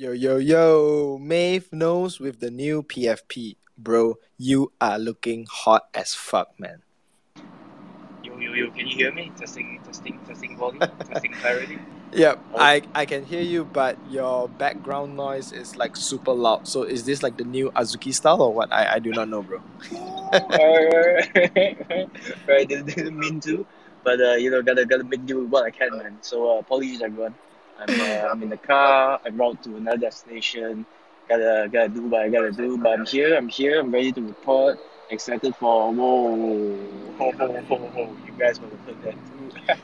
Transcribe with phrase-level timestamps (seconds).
[0.00, 3.56] Yo, yo, yo, Maeve knows with the new PFP.
[3.76, 6.80] Bro, you are looking hot as fuck, man.
[8.24, 9.30] Yo, yo, yo, can you hear me?
[9.36, 11.78] Testing, testing, testing volume, testing clarity.
[12.14, 12.58] Yep, Oh.
[12.58, 16.66] I, I can hear you, but your background noise is like super loud.
[16.66, 18.72] So is this like the new Azuki style or what?
[18.72, 19.60] I, I do not know, bro.
[22.48, 23.66] right, didn't, didn't mean to,
[24.02, 26.16] but uh, you know, gotta gotta make do with what I can, man.
[26.22, 27.34] So uh, apologies, everyone.
[27.80, 29.20] I'm uh, I'm in the car.
[29.24, 30.86] I'm route to another destination.
[31.28, 32.78] Gotta gotta do what I gotta do.
[32.78, 33.36] But I'm here.
[33.36, 33.80] I'm here.
[33.80, 34.78] I'm ready to report.
[35.10, 38.16] Excited for whoa, whoa, whoa, whoa, whoa.
[38.26, 39.52] You guys want to put that too?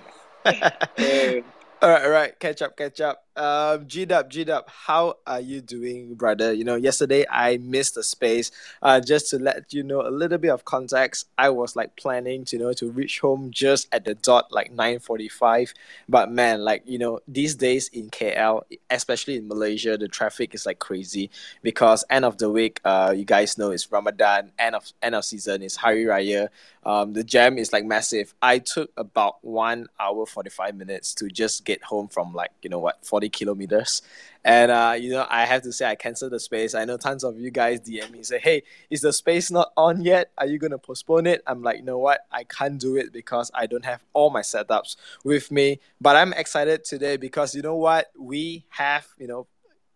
[0.96, 1.45] Hey,
[1.82, 2.38] All right, all right.
[2.40, 3.26] Catch up, catch up.
[3.36, 6.54] Um, G Dub, G Dub, how are you doing, brother?
[6.54, 8.50] You know, yesterday I missed the space.
[8.80, 12.46] Uh, just to let you know a little bit of context, I was like planning
[12.46, 15.74] to you know to reach home just at the dot like nine forty five.
[16.09, 20.64] But man, like you know, these days in KL, especially in Malaysia, the traffic is
[20.64, 21.30] like crazy
[21.62, 24.52] because end of the week, uh, you guys know it's Ramadan.
[24.59, 26.48] End of end of season is Hari Raya.
[26.87, 28.32] Um, the jam is like massive.
[28.40, 32.71] I took about one hour forty five minutes to just get home from like you
[32.71, 34.02] know what forty kilometers,
[34.45, 36.74] and uh, you know I have to say I canceled the space.
[36.74, 40.02] I know tons of you guys DM me say, hey, is the space not on
[40.02, 40.30] yet?
[40.38, 41.43] Are you gonna postpone it?
[41.46, 42.21] I'm like, you know what?
[42.30, 45.80] I can't do it because I don't have all my setups with me.
[46.01, 48.10] But I'm excited today because you know what?
[48.18, 49.46] We have you know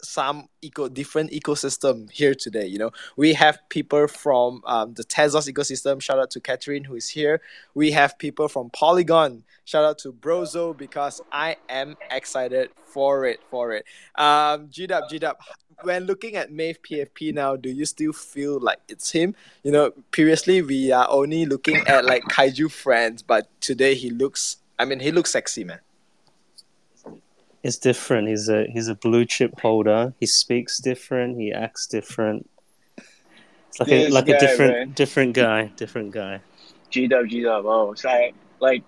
[0.02, 2.66] some eco different ecosystem here today.
[2.66, 6.00] You know, we have people from um, the Tezos ecosystem.
[6.00, 7.40] Shout out to Catherine who is here.
[7.74, 9.44] We have people from Polygon.
[9.64, 13.40] Shout out to Brozo because I am excited for it.
[13.50, 13.84] For it.
[14.16, 15.34] Um, GDAP.
[15.82, 19.34] When looking at Mave PFP now, do you still feel like it's him?
[19.62, 24.58] You know, previously we are only looking at like kaiju friends, but today he looks.
[24.78, 25.80] I mean, he looks sexy, man.
[27.62, 28.28] It's different.
[28.28, 30.14] He's a he's a blue chip holder.
[30.18, 31.38] He speaks different.
[31.38, 32.48] He acts different.
[33.68, 34.92] It's like a This like a different man.
[34.92, 35.66] different guy.
[35.76, 36.40] Different guy.
[36.88, 37.66] G Dub, G Dub.
[37.66, 38.82] Oh, it's like like.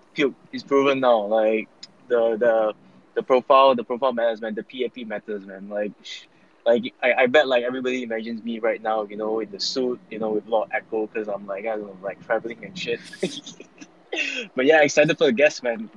[0.51, 1.25] It's proven now.
[1.25, 1.69] Like
[2.07, 2.73] the the
[3.13, 4.55] the profile, the profile matters, man.
[4.55, 5.69] The PFP matters, man.
[5.69, 5.91] Like
[6.65, 9.99] like I, I bet like everybody imagines me right now, you know, in the suit,
[10.09, 12.63] you know, with a lot of echo because I'm like I don't know, like traveling
[12.63, 12.99] and shit.
[14.55, 15.89] but yeah, excited for the guest, man.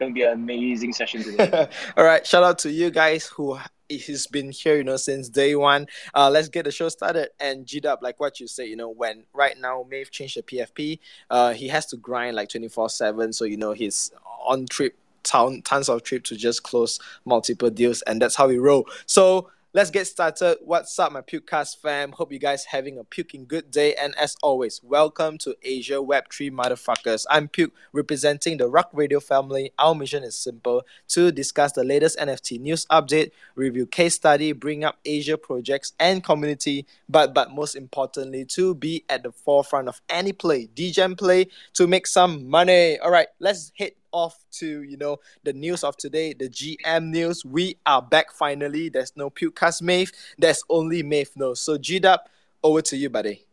[0.00, 0.06] Wow.
[0.06, 1.68] Gonna be an amazing session today.
[1.96, 5.54] All right, shout out to you guys who he's been here, you know, since day
[5.54, 5.86] one.
[6.14, 8.88] Uh, let's get the show started and G up like what you say, you know,
[8.88, 12.88] when right now Maeve changed the PFP, uh, he has to grind like twenty four
[12.88, 14.10] seven, so you know he's
[14.46, 18.58] on trip, ton, tons of trip to just close multiple deals, and that's how we
[18.58, 18.86] roll.
[19.06, 19.50] So.
[19.72, 20.58] Let's get started.
[20.62, 22.10] What's up, my Pukecast fam?
[22.10, 23.94] Hope you guys having a puking good day.
[23.94, 27.24] And as always, welcome to Asia Web3 motherfuckers.
[27.30, 29.70] I'm Puke, representing the Rug Radio family.
[29.78, 34.82] Our mission is simple to discuss the latest NFT news update, review case study, bring
[34.82, 40.00] up Asia projects and community, but but most importantly, to be at the forefront of
[40.08, 42.98] any play, degen play, to make some money.
[42.98, 47.44] All right, let's head off to you know the news of today, the GM news.
[47.44, 48.88] We are back finally.
[48.88, 50.12] There's no Pukecast Mave.
[50.38, 51.60] There's only Mave knows.
[51.60, 52.20] So G Dub,
[52.62, 53.44] over to you, buddy.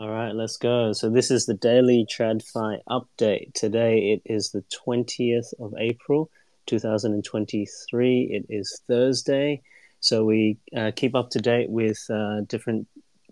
[0.00, 0.92] All right, let's go.
[0.92, 3.52] So this is the daily TradFi update.
[3.54, 6.30] Today it is the twentieth of April,
[6.66, 8.28] two thousand and twenty-three.
[8.30, 9.62] It is Thursday,
[9.98, 12.86] so we uh, keep up to date with uh, different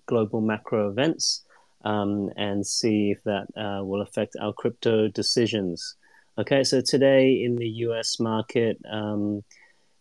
[0.06, 1.42] global macro events
[1.86, 5.94] um, and see if that uh, will affect our crypto decisions.
[6.36, 8.18] Okay, so today in the U.S.
[8.18, 8.78] market.
[8.90, 9.44] Um,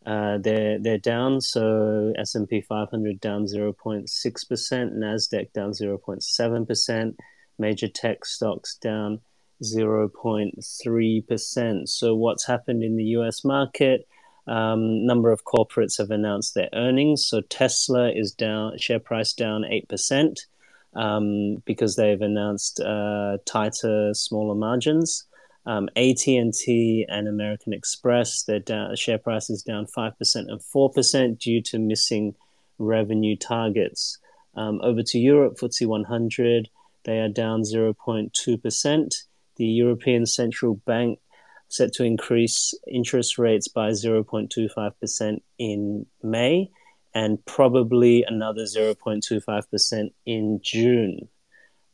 [0.06, 1.42] uh, they're they're down.
[1.42, 7.16] So S and P 500 down 0.6 percent, Nasdaq down 0.7 percent,
[7.58, 9.22] major tech stocks down
[9.64, 11.90] 0.3 percent.
[11.90, 13.44] So what's happened in the U.S.
[13.44, 14.08] market?
[14.48, 17.26] Um, number of corporates have announced their earnings.
[17.26, 20.46] So Tesla is down, share price down eight percent
[20.96, 25.26] um, because they've announced uh, tighter, smaller margins.
[25.68, 31.62] Um, AT&T and American Express, their down, share price is down 5% and 4% due
[31.64, 32.36] to missing
[32.78, 34.20] revenue targets.
[34.56, 36.70] Um, over to Europe, FTSE 100,
[37.04, 39.16] they are down 0.2%.
[39.58, 41.20] The European Central Bank
[41.68, 46.70] set to increase interest rates by 0.25% in May
[47.16, 51.30] and probably another 0.25% in June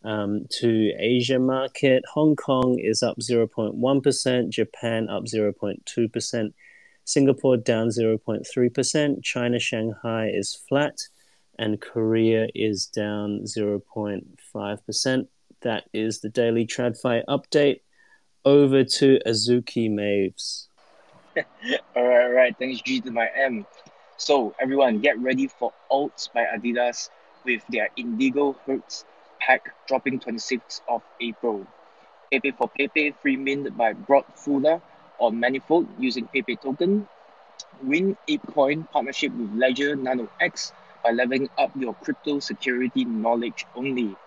[0.03, 2.03] um, to Asia market.
[2.11, 6.53] Hong Kong is up 0.1%, Japan up 0.2%,
[7.05, 10.97] Singapore down 0.3%, China Shanghai is flat,
[11.59, 15.27] and Korea is down 0.5%.
[15.61, 17.81] That is the daily TradFi update.
[18.43, 20.65] Over to Azuki Maves.
[21.95, 22.55] alright, alright.
[22.57, 23.67] Thanks G to my M.
[24.21, 27.09] So everyone, get ready for Alts by Adidas
[27.43, 29.03] with their Indigo Herz
[29.39, 31.65] pack dropping 26th of April.
[32.31, 34.79] Pepe for Pepe free mint by Broad Fuller
[35.17, 37.09] on Manifold using Pepe token.
[37.81, 40.71] Win ApeCoin partnership with Ledger Nano X
[41.03, 44.19] by leveling up your crypto security knowledge only.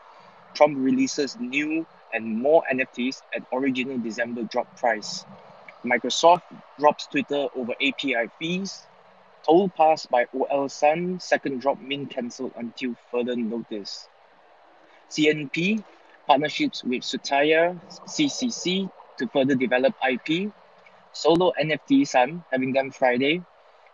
[0.56, 5.24] Trump releases new and more NFTs at original December drop price.
[5.86, 6.42] Microsoft
[6.80, 8.88] drops Twitter over API fees.
[9.44, 14.08] Toll pass by OL Sun, second drop mint cancelled until further notice.
[15.10, 15.84] CNP
[16.26, 20.50] partnerships with Sutaya CCC to further develop IP.
[21.12, 23.42] Solo NFT Sun having them Friday.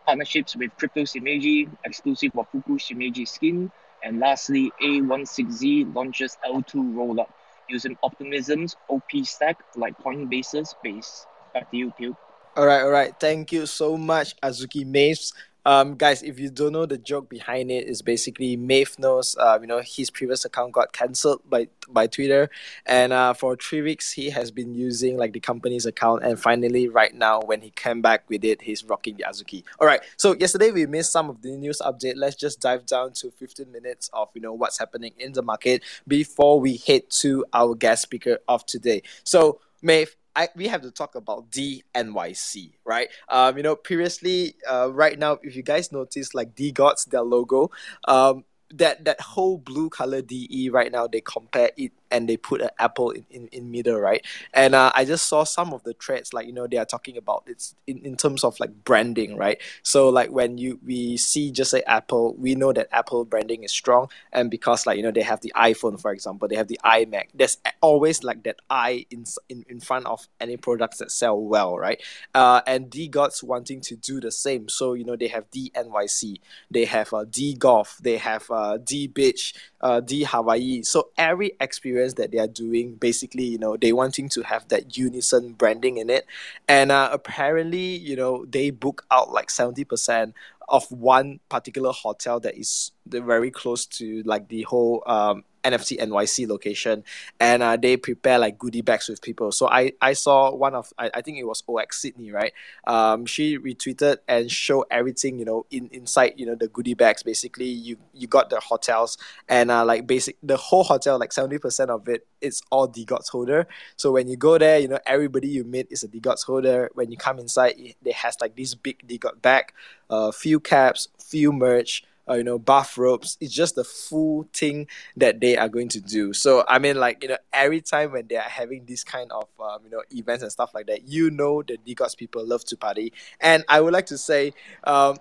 [0.06, 3.72] Partnerships with Crypto Shimeji, exclusive of Fuku Shimeji skin.
[4.04, 7.28] And lastly, A16Z launches L2 rollup
[7.68, 11.26] using Optimism's OP stack like Coinbase's base.
[11.52, 12.16] Back to you, Pew.
[12.60, 13.18] All right, all right.
[13.18, 15.32] Thank you so much, Azuki Maves.
[15.64, 19.56] Um, guys, if you don't know the joke behind it, is basically Maeve knows, uh,
[19.58, 22.50] you know, his previous account got cancelled by by Twitter,
[22.84, 26.86] and uh, for three weeks he has been using like the company's account, and finally,
[26.86, 29.64] right now, when he came back with it, he's rocking the Azuki.
[29.80, 32.16] All right, so yesterday we missed some of the news update.
[32.16, 35.82] Let's just dive down to 15 minutes of you know what's happening in the market
[36.06, 39.02] before we head to our guest speaker of today.
[39.24, 43.08] So, Maeve, I, we have to talk about DNYC, right?
[43.28, 47.70] Um, you know, previously, uh, right now, if you guys notice, like DeGods, their logo,
[48.06, 52.60] um, that that whole blue color DE right now, they compare it and they put
[52.60, 54.24] an apple in, in, in middle, right?
[54.52, 57.16] And uh, I just saw some of the threads, like, you know, they are talking
[57.16, 59.60] about it's in, in terms of like branding, right?
[59.82, 63.72] So like when you we see just say Apple, we know that Apple branding is
[63.72, 64.08] strong.
[64.32, 67.28] And because like, you know, they have the iPhone, for example, they have the iMac,
[67.34, 71.78] there's always like that I in, in, in front of any products that sell well,
[71.78, 72.00] right?
[72.34, 74.68] Uh, and DeGods wanting to do the same.
[74.68, 76.40] So, you know, they have DNYC,
[76.70, 80.82] they have uh, D Golf, they have uh, D Beach, uh, D Hawaii.
[80.82, 84.96] So every experience that they are doing, basically, you know, they wanting to have that
[84.96, 86.26] unison branding in it.
[86.68, 90.32] And uh, apparently, you know, they book out like 70%
[90.68, 96.48] of one particular hotel that is very close to like the whole um, NFT NYC
[96.48, 97.04] location,
[97.38, 99.52] and uh, they prepare like goodie bags with people.
[99.52, 102.52] So I, I saw one of I, I think it was OX Sydney, right?
[102.86, 107.22] Um, she retweeted and showed everything you know in inside you know the goodie bags.
[107.22, 109.18] Basically, you you got the hotels
[109.48, 113.28] and uh, like basic the whole hotel like seventy percent of it it's all DeGods
[113.28, 113.66] holder.
[113.96, 116.90] So when you go there, you know everybody you meet is a DeGods holder.
[116.94, 119.72] When you come inside, it, it has like this big DeGod bag,
[120.08, 122.04] a uh, few caps, few merch
[122.36, 123.36] you know, bathrobes.
[123.40, 124.86] It's just the full thing
[125.16, 126.32] that they are going to do.
[126.32, 129.48] So I mean, like you know, every time when they are having this kind of
[129.60, 132.76] um, you know events and stuff like that, you know, the DeGods people love to
[132.76, 133.12] party.
[133.40, 134.52] And I would like to say,
[134.84, 135.18] um,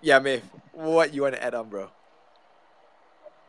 [0.00, 1.90] yeah, Maeve, what you want to add on, bro?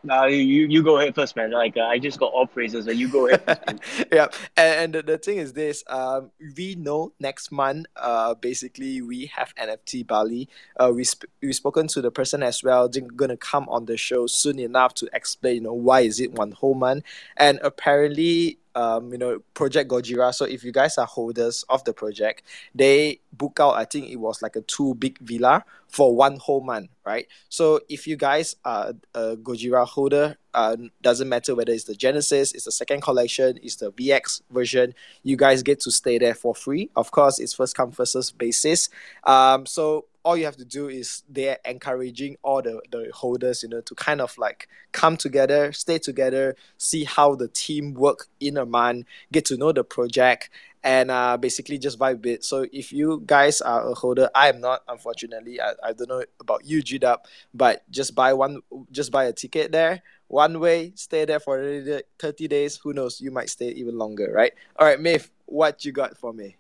[0.06, 1.52] Nah, you you go ahead first, man.
[1.52, 3.80] Like uh, I just got all praises, but you go ahead.
[4.12, 4.28] yeah,
[4.58, 9.56] and, and the, thing is this: um, we know next month, uh, basically we have
[9.56, 10.50] NFT Bali.
[10.78, 12.90] Uh, we sp- we spoken to the person as well.
[12.90, 16.34] They're gonna come on the show soon enough to explain, you know, why is it
[16.34, 17.06] one whole month,
[17.38, 20.34] and apparently um, you know, Project Gojira.
[20.34, 22.44] So if you guys are holders of the project,
[22.74, 26.62] they book out, I think it was like a two big villa for one whole
[26.62, 27.28] month, right?
[27.50, 32.52] So if you guys are a Gojira holder, uh, doesn't matter whether it's the Genesis,
[32.54, 36.56] it's the second collection, it's the VX version, you guys get to stay there for
[36.56, 36.90] free.
[36.96, 38.90] Of course, it's first come first basis.
[39.24, 43.70] Um, so all you have to do is they're encouraging all the, the holders, you
[43.70, 48.58] know, to kind of like come together, stay together, see how the team work in
[48.58, 50.50] a month, get to know the project,
[50.84, 52.44] and uh, basically just vibe it.
[52.44, 55.60] So if you guys are a holder, I am not, unfortunately.
[55.62, 57.20] I, I don't know about you, GDUP,
[57.54, 58.62] but just buy one,
[58.92, 62.78] just buy a ticket there, one way, stay there for 30 days.
[62.78, 63.22] Who knows?
[63.22, 64.54] You might stay even longer, right?
[64.78, 66.58] All right, Maeve, what you got for me?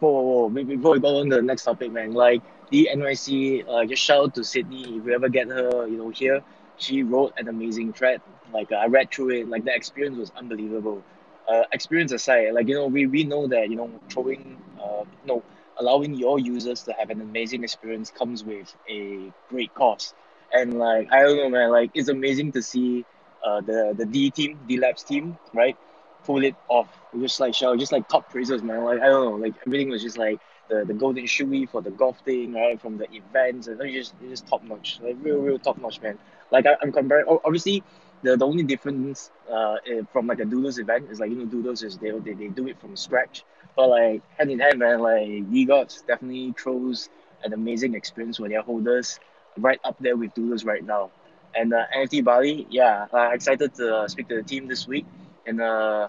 [0.00, 0.64] Whoa, whoa.
[0.64, 4.24] Before we go on to the next topic, man, like the NYC, uh, just shout
[4.24, 4.82] out to Sydney.
[4.98, 6.42] If you ever get her, you know, here,
[6.76, 8.22] she wrote an amazing thread.
[8.52, 11.04] Like I read through it, like the experience was unbelievable.
[11.48, 15.42] Uh, experience aside, like you know, we, we know that you know throwing, uh, no,
[15.78, 20.14] allowing your users to have an amazing experience comes with a great cost.
[20.52, 23.04] And like I don't know, man, like it's amazing to see,
[23.44, 25.76] uh, the the D team, D Labs team, right?
[26.24, 26.88] Pull it off.
[27.18, 28.84] Just like show, just like top praises, man.
[28.84, 31.90] Like I don't know, like everything was just like the, the golden shoey for the
[31.90, 32.80] golf thing, right?
[32.80, 36.00] From the events, and it's just it's just top notch, like real real top notch,
[36.02, 36.18] man.
[36.50, 37.26] Like I, I'm comparing.
[37.44, 37.82] Obviously,
[38.22, 39.76] the, the only difference uh
[40.12, 42.68] from like a Doodles event is like you know Doodles is they, they they do
[42.68, 43.44] it from scratch,
[43.76, 47.08] But like hand in hand, man, like DeGods definitely throws
[47.44, 49.18] an amazing experience for their holders,
[49.56, 51.10] right up there with Doodles right now.
[51.54, 55.06] And uh, NFT Bali, yeah, uh, excited to uh, speak to the team this week.
[55.46, 56.08] And uh,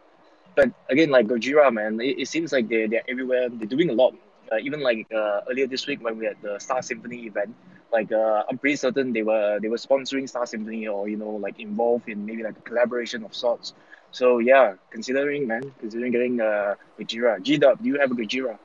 [0.55, 3.49] but again, like Gojira, man, it, it seems like they they're everywhere.
[3.49, 4.15] They're doing a lot.
[4.51, 7.55] Uh, even like uh, earlier this week when we had the Star Symphony event,
[7.91, 11.31] like uh, I'm pretty certain they were they were sponsoring Star Symphony or you know
[11.31, 13.73] like involved in maybe like a collaboration of sorts.
[14.11, 17.41] So yeah, considering man, considering getting uh Gojira.
[17.41, 18.57] G Dub, do you have a Gojira?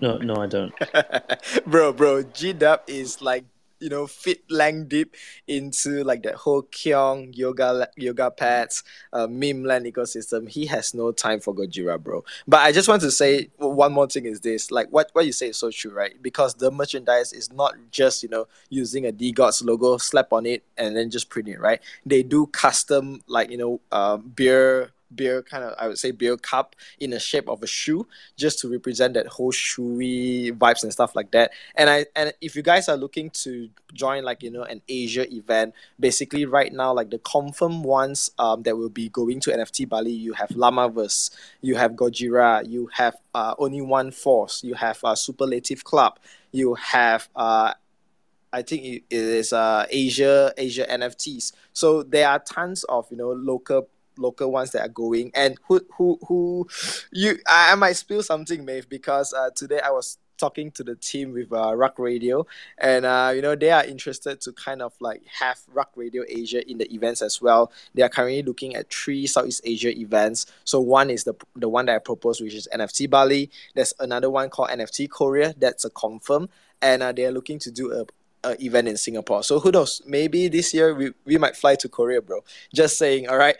[0.00, 0.74] No, no, I don't.
[1.66, 3.44] bro, bro, G Dub is like
[3.80, 5.14] you know fit lang deep
[5.46, 10.48] into like that whole Kyong yoga yoga pads uh, meme land ecosystem.
[10.48, 12.24] He has no time for Gojira, bro.
[12.46, 15.32] But I just want to say one more thing is this: like what what you
[15.32, 16.20] say is so true, right?
[16.22, 20.64] Because the merchandise is not just you know using a DeGods logo, slap on it,
[20.76, 21.80] and then just print it, right?
[22.06, 26.36] They do custom like you know uh, beer beer kind of I would say beer
[26.36, 28.06] cup in the shape of a shoe
[28.36, 31.52] just to represent that whole shoey vibes and stuff like that.
[31.74, 35.32] And I and if you guys are looking to join like you know an Asia
[35.32, 39.88] event, basically right now like the confirmed ones um, that will be going to NFT
[39.88, 41.30] Bali, you have Llamaverse,
[41.60, 46.18] you have Gojira, you have uh, only one force, you have uh, Superlative Club,
[46.52, 47.74] you have uh,
[48.54, 51.52] I think it is uh, Asia Asia NFTs.
[51.72, 55.80] So there are tons of you know local local ones that are going and who
[55.96, 56.68] who who
[57.12, 60.96] you I, I might spill something Maeve because uh, today I was talking to the
[60.96, 62.46] team with uh, Rug Radio
[62.78, 66.68] and uh, you know they are interested to kind of like have Rug Radio Asia
[66.68, 67.72] in the events as well.
[67.94, 70.46] They are currently looking at three Southeast Asia events.
[70.64, 73.50] So one is the the one that I proposed which is NFT Bali.
[73.74, 76.48] There's another one called NFT Korea that's a confirm
[76.82, 78.04] and uh, they are looking to do a
[78.44, 79.42] uh, event in Singapore.
[79.42, 80.02] So who knows?
[80.06, 82.44] Maybe this year we, we might fly to Korea, bro.
[82.72, 83.28] Just saying.
[83.28, 83.56] All right.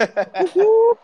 [0.00, 0.96] all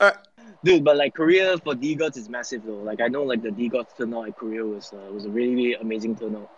[0.00, 0.16] right.
[0.64, 2.82] Dude, but like Korea for DeGods is massive though.
[2.82, 5.74] Like I know like the DeGods turnout at Korea was uh, was a really, really
[5.74, 6.50] amazing turnout.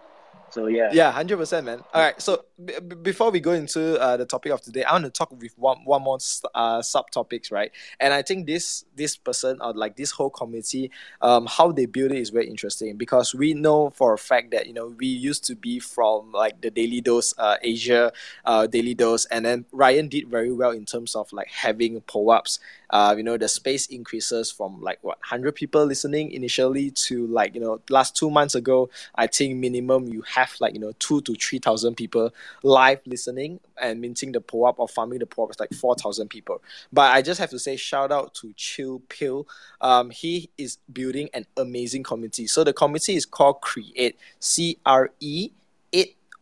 [0.51, 0.91] So yeah.
[0.93, 1.83] Yeah, hundred percent, man.
[1.95, 2.21] All right.
[2.21, 5.31] So b- before we go into uh, the topic of today, I want to talk
[5.31, 6.19] with one one more
[6.55, 7.71] uh, subtopics, right?
[7.99, 10.91] And I think this this person or like this whole community,
[11.23, 14.67] um, how they build it is very interesting because we know for a fact that
[14.67, 18.13] you know we used to be from like the Daily Dose uh, Asia,
[18.45, 22.31] uh, Daily Dose, and then Ryan did very well in terms of like having pull
[22.31, 22.59] ups
[22.91, 27.55] uh, you know the space increases from like what 100 people listening initially to like
[27.55, 31.21] you know last two months ago i think minimum you have like you know two
[31.23, 32.33] to 3000 people
[32.63, 36.63] live listening and minting the up or farming the up is like 4000 people.
[36.93, 39.47] But i just have to say shout out to chill pill.
[39.81, 42.47] Um, he is building an amazing community.
[42.47, 45.51] So the community is called create c-r-e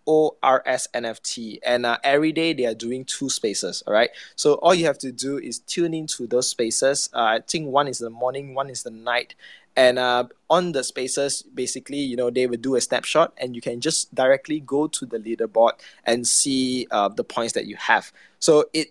[0.09, 1.59] ORS NFT.
[1.65, 3.83] And uh, every day they are doing two spaces.
[3.87, 4.09] All right.
[4.37, 7.11] So all you have to do is tune into those spaces.
[7.13, 9.35] Uh, I think one is the morning, one is the night.
[9.77, 13.61] And uh, on the spaces, basically, you know, they will do a snapshot and you
[13.61, 15.73] can just directly go to the leaderboard
[16.05, 18.11] and see uh, the points that you have.
[18.41, 18.89] So it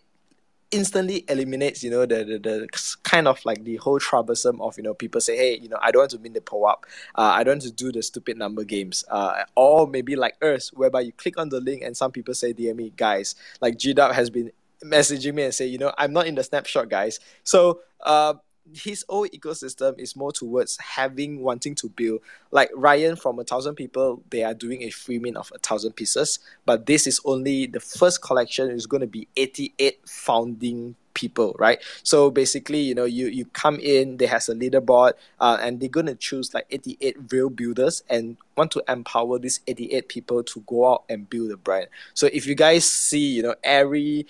[0.72, 4.84] instantly eliminates you know the, the, the kind of like the whole troublesome of you
[4.84, 7.22] know people say hey you know i don't want to win the pull up uh,
[7.22, 9.04] i don't want to do the stupid number games.
[9.10, 12.54] Uh, or maybe like earth whereby you click on the link and some people say
[12.54, 13.36] dm me guys.
[13.62, 14.52] Like gdub has been
[14.84, 17.20] messaging me and say you know i'm not in the snapshot guys.
[17.44, 18.36] So uh,
[18.74, 22.22] his whole ecosystem is more towards having wanting to build.
[22.52, 25.94] Like ryan from a thousand people they are doing a free mint of a thousand
[25.94, 31.56] pieces but this is only the first collection is going to be 88 founding people
[31.58, 31.80] right?
[32.04, 35.90] So basically you know you you come in there has a leaderboard uh, and they're
[35.90, 40.64] going to choose like 88 real builders and want to empower these 88 people to
[40.68, 41.88] go out and build a brand.
[42.14, 44.28] So if you guys see you know every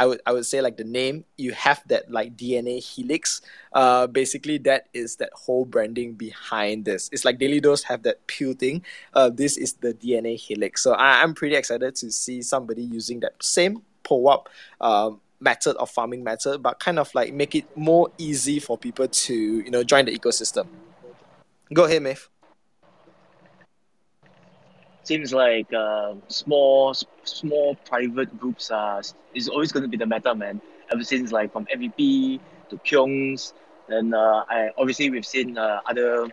[0.00, 3.42] I would I would say like the name you have that like DNA helix.
[3.74, 7.10] Uh, basically that is that whole branding behind this.
[7.12, 8.82] It's like Daily Dose have that pure thing.
[9.12, 10.82] Uh, this is the DNA helix.
[10.82, 14.48] So I, I'm pretty excited to see somebody using that same pull up
[14.80, 19.06] um, method of farming method, but kind of like make it more easy for people
[19.06, 20.66] to you know join the ecosystem.
[21.74, 22.30] Go ahead, Maeve
[25.04, 29.00] seems like uh, small small private groups are
[29.34, 30.60] is always going to be the meta man.
[30.92, 32.40] Ever since like from MVP
[32.70, 33.54] to Kyong's
[33.88, 36.28] and uh, I obviously we've seen uh, other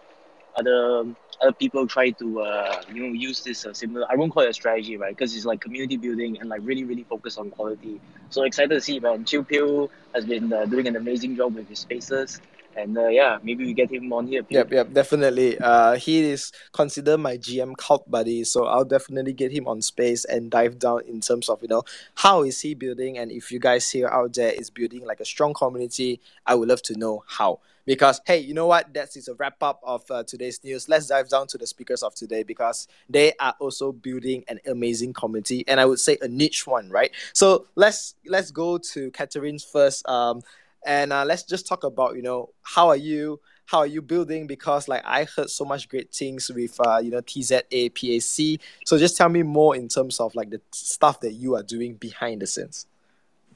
[0.56, 1.04] other
[1.42, 4.50] other people try to uh, you know use this uh, similar I won't call it
[4.50, 5.16] a strategy right?
[5.16, 8.02] Because it's like community building and like really really focus on quality.
[8.30, 9.26] So excited to see man.
[9.26, 12.42] Chill Pill has been uh, doing an amazing job with his spaces
[12.78, 14.44] and uh, yeah, maybe we get him on here.
[14.48, 15.58] Yep, yep, definitely.
[15.60, 20.24] Uh, he is considered my GM cult buddy, so I'll definitely get him on space
[20.26, 21.84] and dive down in terms of you know
[22.16, 25.26] how is he building, and if you guys here out there is building like a
[25.26, 27.60] strong community, I would love to know how.
[27.86, 28.94] Because hey, you know what?
[28.94, 30.90] That is a wrap up of uh, today's news.
[30.90, 35.14] Let's dive down to the speakers of today because they are also building an amazing
[35.14, 37.12] community, and I would say a niche one, right?
[37.34, 40.08] So let's let's go to Catherine's first.
[40.08, 40.44] Um,
[40.86, 44.48] and uh, let's just talk about you know how are you how are you building?
[44.48, 48.98] Because like i heard so much great things with uh, you know TZ APAC so
[48.98, 52.42] just tell me more in terms of like the stuff that you are doing behind
[52.42, 52.88] the scenes.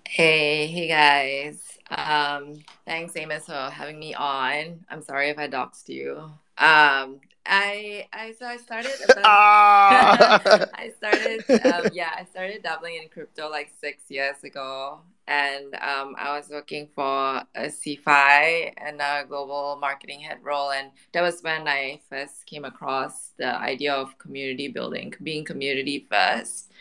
[0.08, 1.60] Hey hey guys.
[1.90, 4.86] Um thanks amos for having me on.
[4.90, 6.18] I'm sorry if i doxed you.
[6.58, 9.22] Um I I so I started about,
[10.74, 16.16] I started um, yeah I started dabbling in crypto like six years ago and um,
[16.18, 21.42] I was working for a CeFi and a global marketing head role and that was
[21.42, 26.72] when I first came across the idea of community building being community first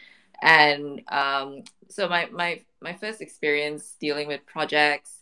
[0.43, 5.21] and um, so my my my first experience dealing with projects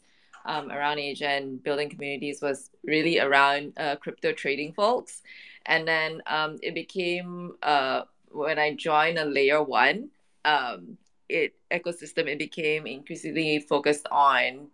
[0.48, 5.22] um, around Asia and building communities was really around uh, crypto trading folks.
[5.66, 10.10] And then um, it became uh, when I joined a layer one
[10.44, 10.96] um,
[11.28, 14.68] it ecosystem, it became increasingly focused on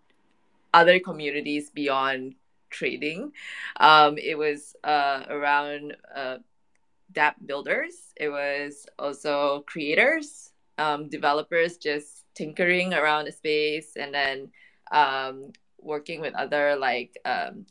[0.72, 2.34] other communities beyond
[2.70, 3.32] trading.
[3.78, 6.38] Um, it was uh, around uh,
[7.12, 8.12] dApp builders.
[8.16, 14.50] It was also creators, um, developers just tinkering around the space, and then
[14.90, 17.66] um, working with other like um,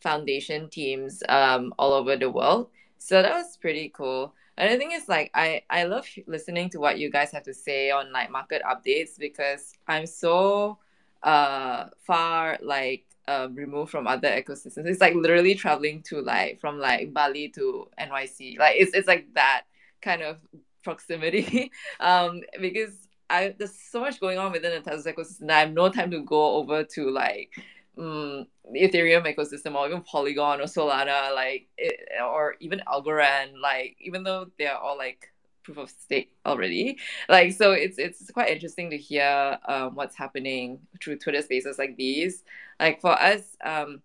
[0.00, 2.68] foundation teams um, all over the world.
[2.98, 4.34] So that was pretty cool.
[4.58, 7.54] And the thing is, like, I I love listening to what you guys have to
[7.54, 10.78] say on like market updates because I'm so
[11.22, 14.86] uh far like uh, removed from other ecosystems.
[14.86, 18.58] It's like literally traveling to like from like Bali to NYC.
[18.58, 19.64] Like it's it's like that
[20.02, 20.38] kind of
[20.82, 21.70] proximity.
[22.00, 22.94] um, because
[23.30, 25.50] I there's so much going on within the Tezos ecosystem.
[25.50, 27.50] I have no time to go over to like
[27.98, 33.58] um, Ethereum ecosystem or even Polygon or Solana, like it, or even Algorand.
[33.60, 38.30] Like even though they are all like proof of stake already, like so it's it's
[38.30, 42.44] quite interesting to hear um, what's happening through Twitter Spaces like these.
[42.78, 44.02] Like for us, um,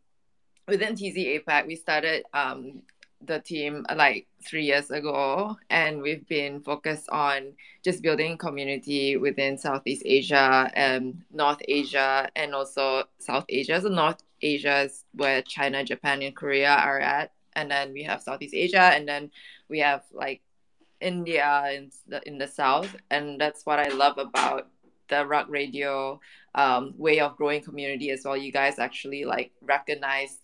[0.67, 2.81] within tzA APAC, we started um,
[3.25, 9.17] the team uh, like three years ago, and we've been focused on just building community
[9.17, 13.81] within Southeast Asia and North Asia, and also South Asia.
[13.81, 18.21] So North Asia is where China, Japan, and Korea are at, and then we have
[18.21, 19.31] Southeast Asia, and then
[19.69, 20.41] we have like
[20.99, 24.67] India in the in the south, and that's what I love about
[25.09, 26.19] the Rug Radio
[26.55, 28.37] um, way of growing community as well.
[28.37, 30.37] You guys actually like recognize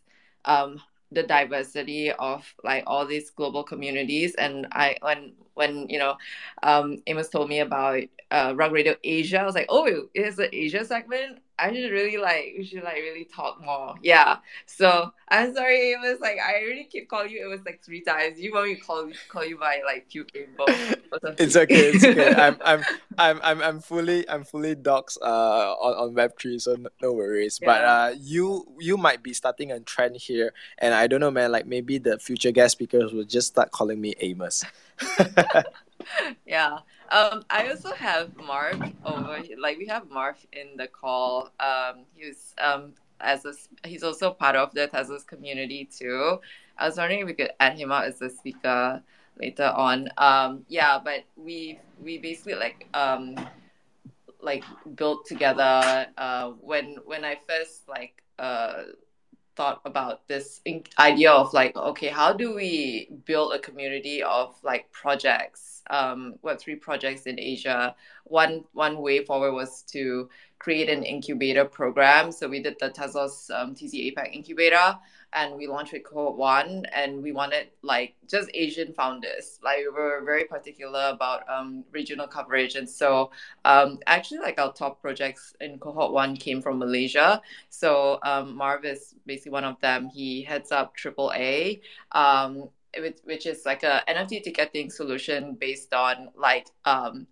[0.45, 4.35] um, the diversity of like all these global communities.
[4.35, 6.17] And i when when you know
[6.63, 10.49] um amos told me about uh rug radio asia i was like oh it's an
[10.53, 13.95] asia segment I should really like we should like really talk more.
[14.01, 14.37] Yeah.
[14.65, 17.43] So I'm sorry, it was like I already keep calling you.
[17.43, 18.39] It was like three times.
[18.39, 20.65] You want me to call call you by like cute info?
[21.37, 21.91] It's okay.
[21.91, 22.33] It's okay.
[22.37, 22.83] I'm I'm
[23.17, 27.59] I'm I'm I'm fully I'm fully docs uh on on Web three, so no worries.
[27.61, 27.67] Yeah.
[27.67, 31.51] But uh, you you might be starting a trend here, and I don't know, man.
[31.51, 34.63] Like maybe the future guest speakers will just start calling me Amos.
[36.45, 36.79] yeah.
[37.11, 39.37] Um, I also have Marv over.
[39.37, 39.57] Here.
[39.59, 41.51] Like we have Marv in the call.
[41.59, 43.53] Um, he's um as a,
[43.87, 46.39] he's also part of the Tezos community too.
[46.77, 49.01] I was wondering if we could add him out as a speaker
[49.39, 50.09] later on.
[50.17, 53.35] Um, yeah, but we we basically like um
[54.41, 54.63] like
[54.95, 56.07] built together.
[56.17, 58.83] Uh, when when I first like uh
[59.59, 60.61] thought about this
[60.97, 66.79] idea of like okay how do we build a community of like projects um, web3
[66.79, 67.95] projects in asia?
[68.23, 72.31] One one way forward was to create an incubator program.
[72.31, 74.95] So we did the tezos um, APAC incubator
[75.33, 79.59] and we launched with cohort one and we wanted like just asian founders.
[79.63, 82.75] Like we were very particular about um, regional coverage.
[82.75, 83.31] And so
[83.65, 87.41] um, actually like our top projects in cohort one came from malaysia.
[87.69, 90.09] So um, marv is basically one of them.
[90.09, 95.93] He heads up triple a um, which, which is like a nft ticketing solution based
[95.93, 97.27] on like um,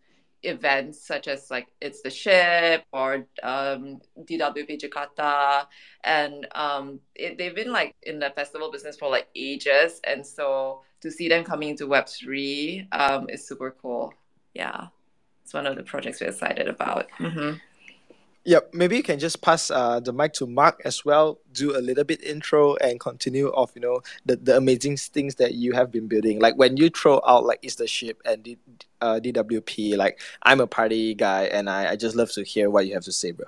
[0.47, 5.67] events such as like it's the ship or um, DWP Jakarta,
[6.03, 10.81] and um, it, they've been like in the festival business for like ages, and so
[11.01, 14.13] to see them coming into Web three um, is super cool.
[14.53, 14.87] Yeah,
[15.43, 17.07] it's one of the projects we're excited about.
[17.19, 17.57] Mm-hmm.
[18.47, 21.37] Yep, maybe you can just pass uh, the mic to Mark as well.
[21.51, 25.55] Do a little bit intro and continue of you know the, the amazing things that
[25.55, 26.39] you have been building.
[26.39, 28.57] Like when you throw out like is the ship and D,
[29.01, 29.97] uh, DWP.
[29.97, 33.03] Like I'm a party guy and I, I just love to hear what you have
[33.03, 33.47] to say, bro.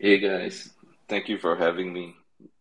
[0.00, 0.70] Hey guys,
[1.08, 2.16] thank you for having me.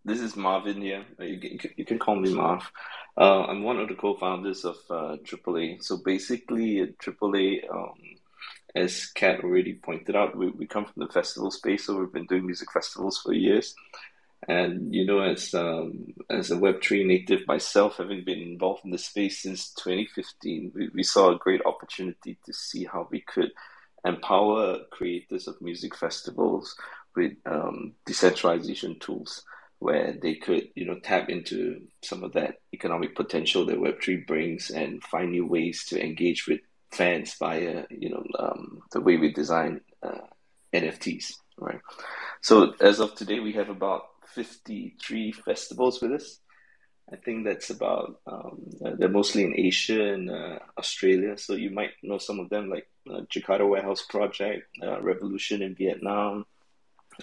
[0.06, 1.04] This is Marvin here.
[1.20, 2.72] You can, you can call me Marv.
[3.18, 5.84] Uh, I'm one of the co-founders of uh, AAA.
[5.84, 7.94] So basically, AAA um,
[8.76, 12.26] as Kat already pointed out, we, we come from the festival space, so we've been
[12.26, 13.76] doing music festivals for years.
[14.48, 18.92] And you know, as um, as a Web three native myself, having been involved in
[18.92, 23.52] the space since 2015, we, we saw a great opportunity to see how we could
[24.04, 26.76] empower creators of music festivals
[27.16, 29.44] with um, decentralization tools,
[29.78, 34.24] where they could you know tap into some of that economic potential that Web three
[34.26, 39.18] brings and find new ways to engage with fans via you know um, the way
[39.18, 40.28] we design uh,
[40.74, 41.80] NFTs, right?
[42.42, 46.40] So as of today, we have about 53 festivals with us.
[47.12, 51.38] I think that's about um, uh, they're mostly in Asia and uh, Australia.
[51.38, 55.76] So you might know some of them like uh, Jakarta Warehouse Project, uh, Revolution in
[55.76, 56.46] Vietnam.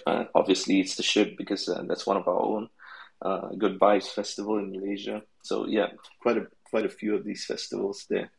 [0.05, 2.69] Uh, obviously, it's the ship because that's one of our own.
[3.57, 5.23] Good Vibes Festival in Malaysia.
[5.41, 5.87] So yeah,
[6.21, 8.29] quite a quite a few of these festivals there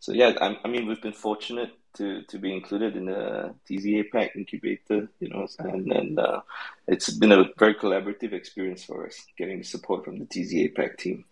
[0.00, 3.84] so yeah, I, I mean, we've been fortunate to to be included in the TZ
[3.84, 6.40] APAC incubator, you know, and and uh,
[6.86, 11.24] it's been a very collaborative experience for us, getting support from the TZ APAC team,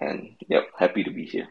[0.00, 1.48] and yep, happy to be here.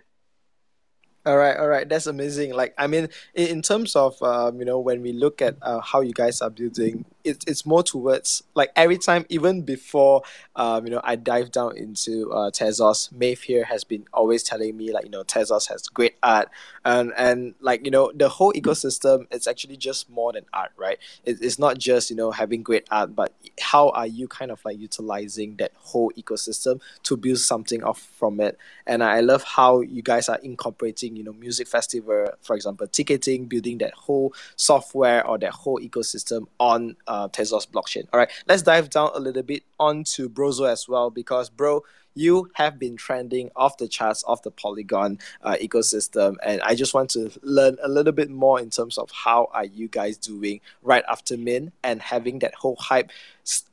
[1.26, 2.54] All right, all right, that's amazing.
[2.54, 5.82] Like, I mean, in, in terms of um, you know, when we look at uh,
[5.82, 10.22] how you guys are building, it's it's more towards like every time, even before
[10.56, 13.12] um, you know, I dive down into uh, Tezos.
[13.12, 16.50] Maeve here has been always telling me like you know, Tezos has great art,
[16.86, 19.28] and and like you know, the whole ecosystem.
[19.32, 20.98] It's actually just more than art, right?
[21.26, 24.64] It, it's not just you know having great art, but how are you kind of
[24.64, 28.58] like utilizing that whole ecosystem to build something off from it?
[28.88, 33.46] And I love how you guys are incorporating you know music festival, for example, ticketing,
[33.46, 36.96] building that whole software or that whole ecosystem on.
[37.08, 38.08] Uh, uh, Tezos blockchain.
[38.12, 42.50] All right, let's dive down a little bit onto Brozo as well because, bro, you
[42.56, 47.10] have been trending off the charts of the Polygon uh, ecosystem, and I just want
[47.12, 51.04] to learn a little bit more in terms of how are you guys doing right
[51.10, 53.12] after Mint and having that whole hype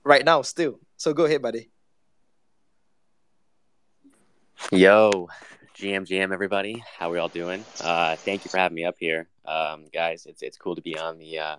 [0.04, 0.78] right now still.
[0.96, 1.68] So go ahead, buddy.
[4.70, 5.28] Yo,
[5.76, 6.84] GM, GM, everybody.
[6.98, 7.64] How we all doing?
[7.80, 10.26] Uh, thank you for having me up here, um, guys.
[10.26, 11.56] It's it's cool to be on the uh,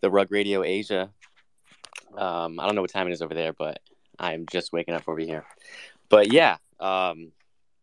[0.00, 1.10] the Rug Radio Asia.
[2.16, 3.80] Um, I don't know what time it is over there, but
[4.18, 5.44] I'm just waking up over here.
[6.08, 7.32] But yeah, um,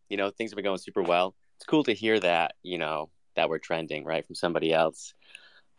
[0.10, 1.36] you know, things have been going super well.
[1.58, 5.14] It's cool to hear that, you know, that we're trending, right, from somebody else.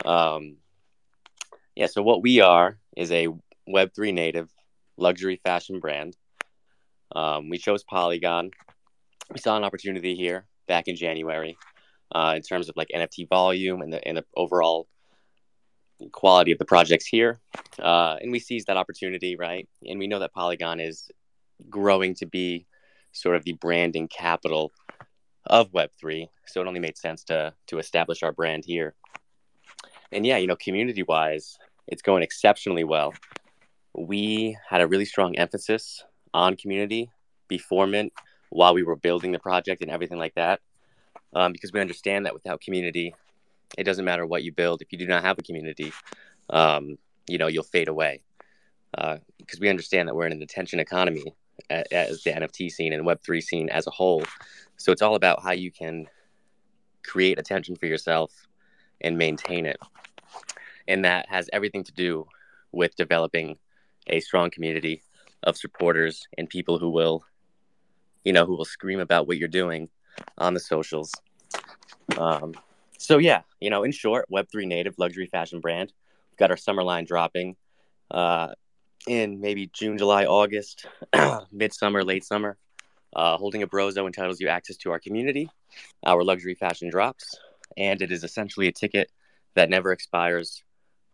[0.04, 0.56] Um,
[1.76, 3.28] yeah, so what we are is a
[3.68, 4.50] Web3 native
[4.96, 6.16] luxury fashion brand.
[7.14, 8.50] Um, we chose Polygon.
[9.30, 11.56] We saw an opportunity here back in January
[12.12, 14.88] uh, in terms of like NFT volume and the, and the overall
[16.12, 17.40] quality of the projects here.
[17.78, 19.68] Uh, and we seized that opportunity, right?
[19.86, 21.10] And we know that Polygon is
[21.68, 22.66] growing to be
[23.12, 24.72] sort of the branding capital
[25.46, 26.28] of Web3.
[26.46, 28.94] So it only made sense to, to establish our brand here.
[30.12, 33.14] And yeah, you know, community wise, it's going exceptionally well.
[33.94, 37.10] We had a really strong emphasis on community
[37.48, 38.12] before Mint
[38.50, 40.60] while we were building the project and everything like that.
[41.34, 43.14] Um, because we understand that without community,
[43.78, 45.92] it doesn't matter what you build if you do not have a community
[46.50, 48.22] um, you know you'll fade away.
[48.92, 49.20] Because
[49.56, 51.34] uh, we understand that we're in an attention economy
[51.70, 54.24] as the nft scene and web3 scene as a whole.
[54.76, 56.06] So it's all about how you can
[57.04, 58.32] create attention for yourself
[59.00, 59.78] and maintain it.
[60.86, 62.26] And that has everything to do
[62.72, 63.58] with developing
[64.06, 65.02] a strong community
[65.42, 67.24] of supporters and people who will
[68.24, 69.88] you know who will scream about what you're doing
[70.38, 71.12] on the socials.
[72.16, 72.54] Um,
[72.98, 75.92] so yeah, you know, in short, Web3 native luxury fashion brand.
[76.30, 77.56] We've got our summer line dropping
[78.10, 78.48] uh,
[79.06, 80.86] in maybe June, July, August,
[81.52, 82.58] midsummer, late summer.
[83.16, 85.48] Uh, holding a brozo entitles you access to our community,
[86.04, 87.34] our luxury fashion drops,
[87.76, 89.10] and it is essentially a ticket
[89.54, 90.62] that never expires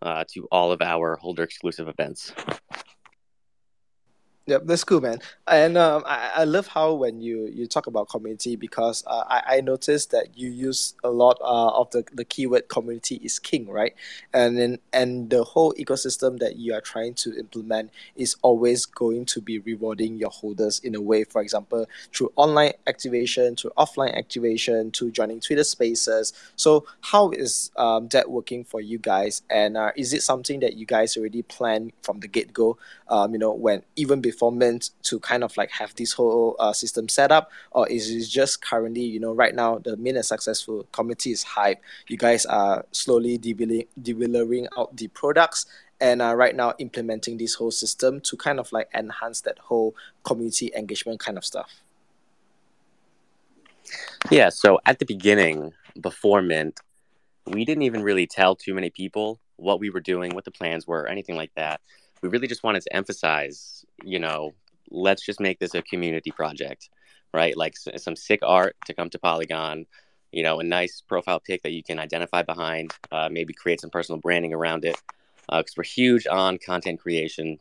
[0.03, 2.33] uh, to all of our holder exclusive events.
[4.47, 5.21] Yep, that's cool, man.
[5.47, 9.57] And um, I, I love how when you, you talk about community because uh, I,
[9.57, 13.67] I noticed that you use a lot uh, of the, the keyword community is king,
[13.69, 13.95] right?
[14.35, 19.25] And then and the whole ecosystem that you are trying to implement is always going
[19.27, 24.15] to be rewarding your holders in a way, for example, through online activation, through offline
[24.15, 26.35] activation, to joining Twitter spaces.
[26.57, 29.41] So how is um, that working for you guys?
[29.49, 32.77] And uh, is it something that you guys already planned from the get go?
[33.09, 36.57] Um, you know, when even before before meant to kind of like have this whole
[36.59, 40.17] uh, system set up, or is it just currently, you know, right now the main
[40.17, 41.81] and successful committee is hype.
[42.09, 45.67] You guys are slowly developing out the products
[46.01, 49.95] and are right now implementing this whole system to kind of like enhance that whole
[50.25, 51.71] community engagement kind of stuff.
[54.31, 56.81] Yeah, so at the beginning, before Mint,
[57.47, 60.87] we didn't even really tell too many people what we were doing, what the plans
[60.87, 61.81] were, anything like that
[62.25, 64.55] we really just wanted to emphasize, you know,
[64.91, 66.89] let's just make this a community project,
[67.35, 67.55] right?
[67.55, 69.85] Like some sick art to come to Polygon,
[70.33, 73.91] you know, a nice profile pic that you can identify behind, uh, maybe create some
[73.91, 74.97] personal branding around it.
[75.51, 77.59] Because uh, we're huge on content creation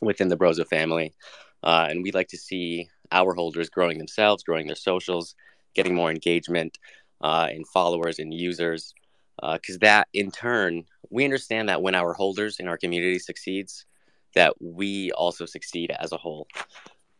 [0.00, 1.14] within the Brozo family.
[1.62, 5.36] Uh, and we like to see our holders growing themselves, growing their socials,
[5.74, 6.76] getting more engagement
[7.20, 8.94] uh, and followers and users.
[9.40, 13.86] Because uh, that in turn, we understand that when our holders in our community succeeds,
[14.34, 16.46] that we also succeed as a whole.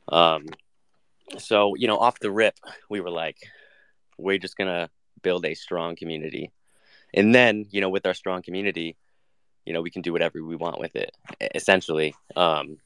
[0.09, 0.47] Um,
[1.39, 2.59] so, you know, off the rip,
[2.91, 3.39] we were like,
[4.19, 4.91] we're just going to
[5.23, 6.53] build a strong community.
[7.15, 8.97] And then, you know, with our strong community,
[9.65, 11.17] you know, we can do whatever we want with it,
[11.55, 12.15] essentially.
[12.37, 12.79] Um,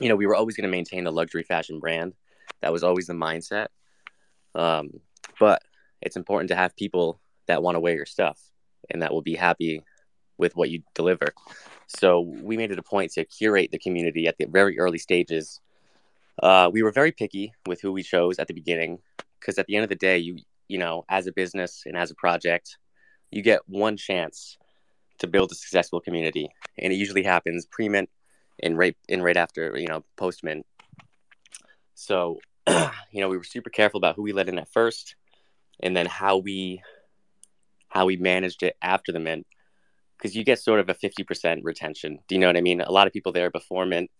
[0.00, 2.14] you know, we were always going to maintain a luxury fashion brand.
[2.60, 3.68] That was always the mindset.
[4.54, 5.00] Um,
[5.38, 5.62] but
[6.00, 8.38] it's important to have people that want to wear your stuff
[8.90, 9.82] and that will be happy
[10.38, 11.26] with what you deliver.
[11.88, 15.60] So we made it a point to curate the community at the very early stages.
[16.42, 18.98] Uh, we were very picky with who we chose at the beginning
[19.40, 22.10] because at the end of the day, you you know, as a business and as
[22.10, 22.76] a project,
[23.30, 24.58] you get one chance
[25.18, 28.10] to build a successful community, and it usually happens pre-mint
[28.62, 30.66] and right and right after you know post-mint.
[31.94, 35.16] So, you know, we were super careful about who we let in at first,
[35.80, 36.82] and then how we
[37.88, 39.46] how we managed it after the mint
[40.18, 42.18] because you get sort of a 50% retention.
[42.26, 42.80] Do you know what I mean?
[42.80, 44.10] A lot of people there before mint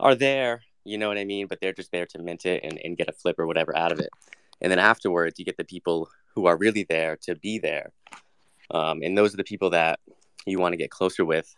[0.00, 1.46] are there, you know what I mean?
[1.46, 3.92] But they're just there to mint it and, and get a flip or whatever out
[3.92, 4.10] of it.
[4.60, 7.92] And then afterwards, you get the people who are really there to be there.
[8.70, 10.00] Um, and those are the people that
[10.46, 11.54] you want to get closer with,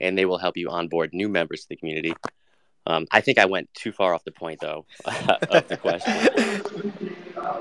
[0.00, 2.14] and they will help you onboard new members to the community.
[2.86, 6.12] Um, I think I went too far off the point, though, of the question.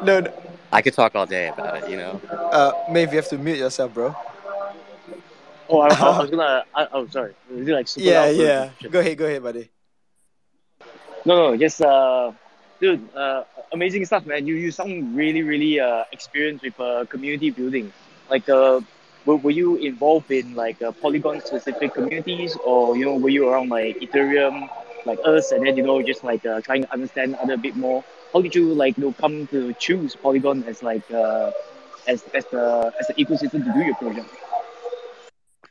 [0.03, 0.33] No, no,
[0.71, 2.19] I could talk all day about it, you know?
[2.31, 4.15] Uh, maybe you have to mute yourself, bro.
[5.71, 6.65] Oh, I, I was gonna.
[6.75, 7.33] I, oh, sorry.
[7.49, 8.69] Is it like super yeah, yeah.
[8.89, 9.69] Go ahead, go ahead, buddy.
[11.23, 12.31] No, no, just uh,
[12.79, 14.45] dude, uh, amazing stuff, man.
[14.45, 17.93] You you sound really, really uh, experienced with uh, community building.
[18.29, 18.81] Like, uh,
[19.25, 23.47] were, were you involved in like uh, Polygon specific communities, or you know, were you
[23.47, 24.67] around like Ethereum,
[25.05, 28.03] like us, and then you know, just like uh, trying to understand other bit more?
[28.33, 31.51] How did you like you know come to choose Polygon as like uh,
[32.07, 34.27] as as the as the ecosystem to do your project?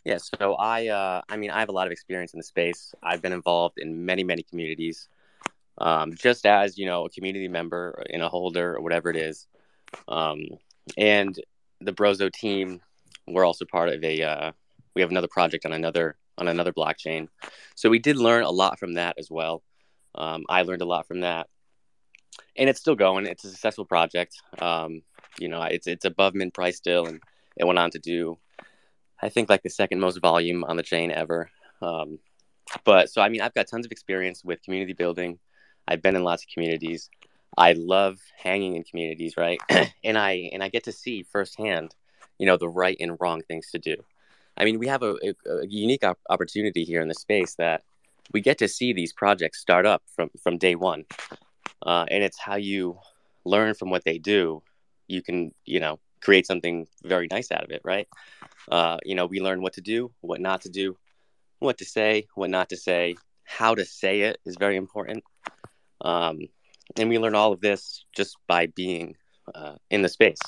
[0.04, 2.94] Yeah, so I, uh, I mean, I have a lot of experience in the space.
[3.02, 5.08] I've been involved in many, many communities,
[5.76, 9.46] um, just as you know, a community member in a holder or whatever it is.
[10.08, 10.40] Um,
[10.96, 11.38] and
[11.80, 12.80] the Brozo team,
[13.26, 14.22] we're also part of a.
[14.22, 14.52] Uh,
[14.94, 17.28] we have another project on another on another blockchain,
[17.74, 19.62] so we did learn a lot from that as well.
[20.14, 21.48] Um, I learned a lot from that,
[22.56, 23.26] and it's still going.
[23.26, 24.40] It's a successful project.
[24.58, 25.02] Um,
[25.38, 27.20] you know, it's it's above mint price still, and
[27.56, 28.38] it went on to do
[29.22, 31.50] I think like the second most volume on the chain ever.
[31.82, 32.18] Um,
[32.84, 35.38] but so I mean, I've got tons of experience with community building.
[35.86, 37.10] I've been in lots of communities.
[37.56, 39.60] I love hanging in communities, right?
[40.04, 41.94] and I and I get to see firsthand,
[42.38, 43.96] you know, the right and wrong things to do.
[44.56, 47.82] I mean, we have a, a, a unique op- opportunity here in the space that
[48.32, 51.04] we get to see these projects start up from from day one,
[51.84, 52.98] uh, and it's how you
[53.44, 54.62] learn from what they do.
[55.08, 58.08] You can, you know, create something very nice out of it, right?
[58.70, 60.96] Uh, you know, we learn what to do, what not to do,
[61.58, 65.24] what to say, what not to say, how to say it is very important.
[66.00, 66.40] Um,
[66.96, 69.16] and we learn all of this just by being
[69.54, 70.40] uh, in the space.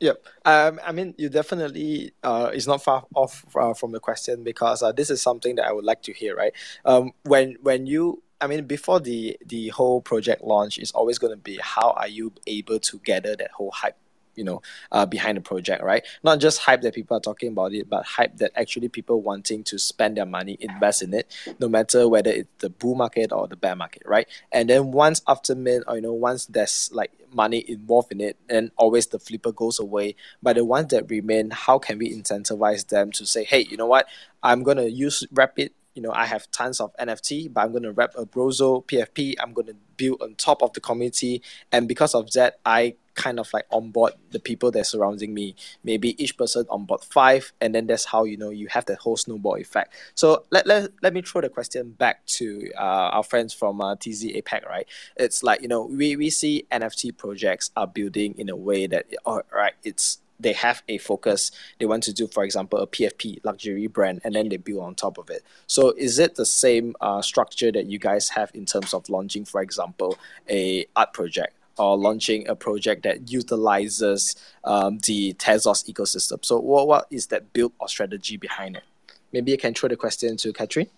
[0.00, 0.24] Yep.
[0.46, 4.82] Um, I mean, you definitely uh, is not far off uh, from the question because
[4.82, 6.34] uh, this is something that I would like to hear.
[6.34, 6.54] Right.
[6.84, 11.32] Um, when when you, I mean, before the the whole project launch is always going
[11.32, 13.96] to be how are you able to gather that whole hype
[14.36, 16.04] you know uh, behind the project right?
[16.22, 19.62] Not just hype that people are talking about it but hype that actually people wanting
[19.64, 23.46] to spend their money invest in it no matter whether it's the bull market or
[23.46, 24.26] the bear market right?
[24.52, 28.36] And then once after mint or you know once there's like money involved in it
[28.48, 30.16] and always the flipper goes away.
[30.42, 33.86] But the ones that remain how can we incentivize them to say hey you know
[33.86, 34.06] what?
[34.42, 37.92] I'm to use rapid you know, I have tons of NFT, but I'm going to
[37.92, 39.34] wrap a Brozo PFP.
[39.40, 41.42] I'm going to build on top of the community.
[41.72, 45.54] And because of that, I kind of like onboard the people that surrounding me.
[45.84, 49.16] Maybe each person onboard five, and then that's how you know you have that whole
[49.16, 49.94] snowball effect.
[50.14, 53.96] So let, let, let me throw the question back to uh, our friends from uh,
[53.96, 54.86] TZ APAC, right?
[55.16, 59.06] It's like, you know, we, we see NFT projects are building in a way that,
[59.26, 61.50] all right, it's they have a focus.
[61.78, 64.94] They want to do, for example, a PFP luxury brand, and then they build on
[64.94, 65.44] top of it.
[65.66, 69.44] So, is it the same uh, structure that you guys have in terms of launching,
[69.44, 71.54] for example, a art project?
[71.78, 76.44] Or launching a project that utilizes um, the Tezos ecosystem.
[76.44, 78.82] So, what, what is that build or strategy behind it?
[79.32, 80.88] Maybe you can throw the question to Catherine.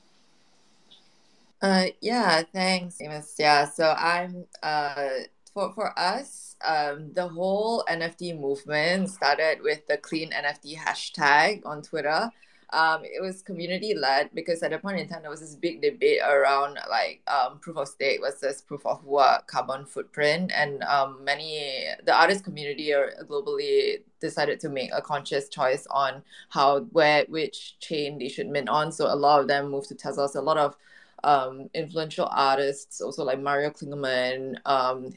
[1.61, 3.35] Uh, yeah, thanks, Amos.
[3.39, 5.11] Yeah, so I'm uh,
[5.55, 11.83] for for us, um, the whole NFT movement started with the clean NFT hashtag on
[11.83, 12.31] Twitter.
[12.73, 15.83] Um, it was community led because at that point in time there was this big
[15.83, 21.23] debate around like um, proof of stake versus proof of work, carbon footprint, and um,
[21.23, 27.27] many the artist community or globally decided to make a conscious choice on how where
[27.29, 28.91] which chain they should mint on.
[28.91, 30.35] So a lot of them moved to Tezos.
[30.35, 30.75] A lot of
[31.25, 35.11] um, influential artists, also like Mario Klingemann, um,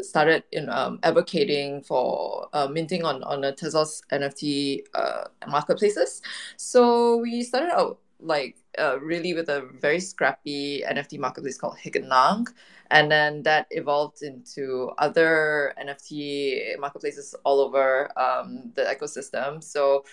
[0.00, 6.22] started in um, advocating for uh, minting on on the Tezos NFT uh, marketplaces.
[6.56, 11.96] So we started out like uh, really with a very scrappy NFT marketplace called Hic
[11.96, 12.50] et Nunc.
[12.92, 19.62] And then that evolved into other NFT marketplaces all over um, the ecosystem.
[19.62, 20.04] So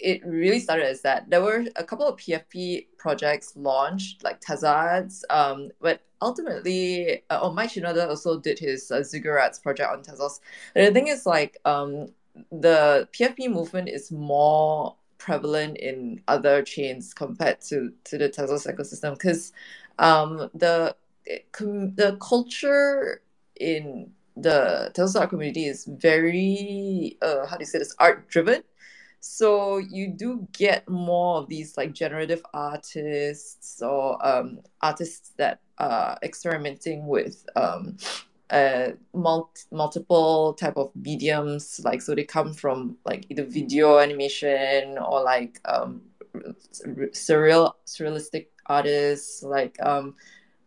[0.00, 1.28] it really started as that.
[1.30, 7.52] There were a couple of PFP projects launched, like Tezzardz, um, but ultimately, uh, oh,
[7.52, 10.40] Mike Shinoda also did his uh, Ziggurats project on Tezos.
[10.74, 12.08] And the thing is, like, um,
[12.50, 19.12] the PFP movement is more prevalent in other chains compared to to the Tezos ecosystem
[19.12, 19.52] because
[19.98, 20.96] um, the
[21.60, 23.20] the culture
[23.56, 28.62] in the Tezos art community is very uh, how do you say this art driven
[29.20, 36.18] so you do get more of these like generative artists or um, artists that are
[36.22, 37.98] experimenting with um,
[38.48, 41.80] uh, mul- multiple type of mediums.
[41.84, 46.00] Like so, they come from like either video animation or like um,
[47.12, 50.14] surreal surrealistic artists like um,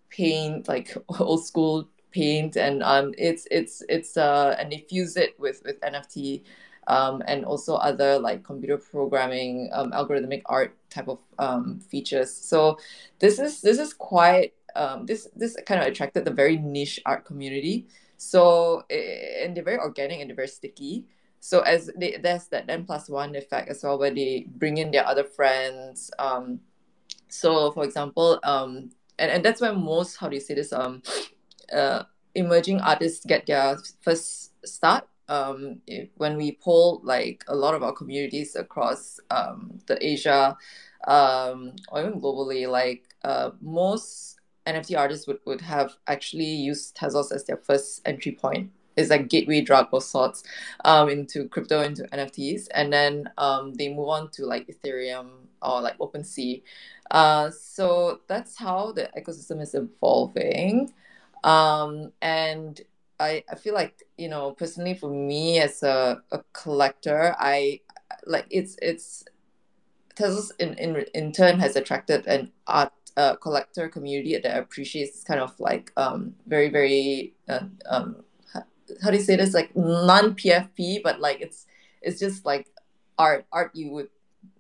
[0.10, 5.40] paint like old school paint and um, it's it's it's uh, and they fuse it
[5.40, 6.44] with with NFT
[6.88, 12.34] um, and also other like computer programming, um, algorithmic art type of um, features.
[12.34, 12.78] So
[13.20, 17.26] this is this is quite um, this this kind of attracted the very niche art
[17.26, 17.88] community.
[18.18, 21.06] So and they're very organic and they're very sticky.
[21.40, 24.92] So as they, there's that n plus one effect as well, where they bring in
[24.92, 26.10] their other friends.
[26.18, 26.62] Um,
[27.28, 31.04] so for example, um, and, and that's where most how do you say this um,
[31.72, 32.04] uh,
[32.36, 37.84] emerging artists get their first start um, if, when we poll like a lot of
[37.84, 40.58] our communities across um, the Asia
[41.08, 47.32] um, or even globally, like uh, most NFT artists would, would have actually used Tezos
[47.32, 48.72] as their first entry point.
[48.96, 50.44] It's like gateway drug of sorts
[50.86, 52.68] um, into crypto, into NFTs.
[52.74, 55.30] And then um, they move on to like Ethereum
[55.62, 56.62] or like OpenSea.
[57.10, 60.94] Uh, so that's how the ecosystem is evolving.
[61.44, 62.80] Um, and
[63.20, 67.82] I, I feel like you know personally for me as a, a collector I
[68.26, 69.24] like it's it's
[70.16, 75.40] Tezos in, in in turn has attracted an art uh, collector community that appreciates kind
[75.40, 78.24] of like um very very uh, um
[79.02, 79.54] how do you say this?
[79.54, 81.66] Like non PFP but like it's
[82.02, 82.68] it's just like
[83.18, 84.10] art art you would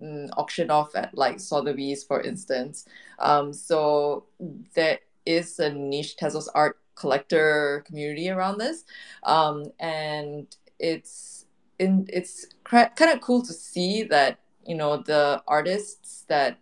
[0.01, 2.85] mm, auction off at like Sotheby's for instance.
[3.19, 4.25] Um so
[4.73, 8.85] there is a niche Tezos art collector community around this
[9.23, 11.45] um, and it's
[11.79, 16.57] in it's kind of cool to see that you know the artists that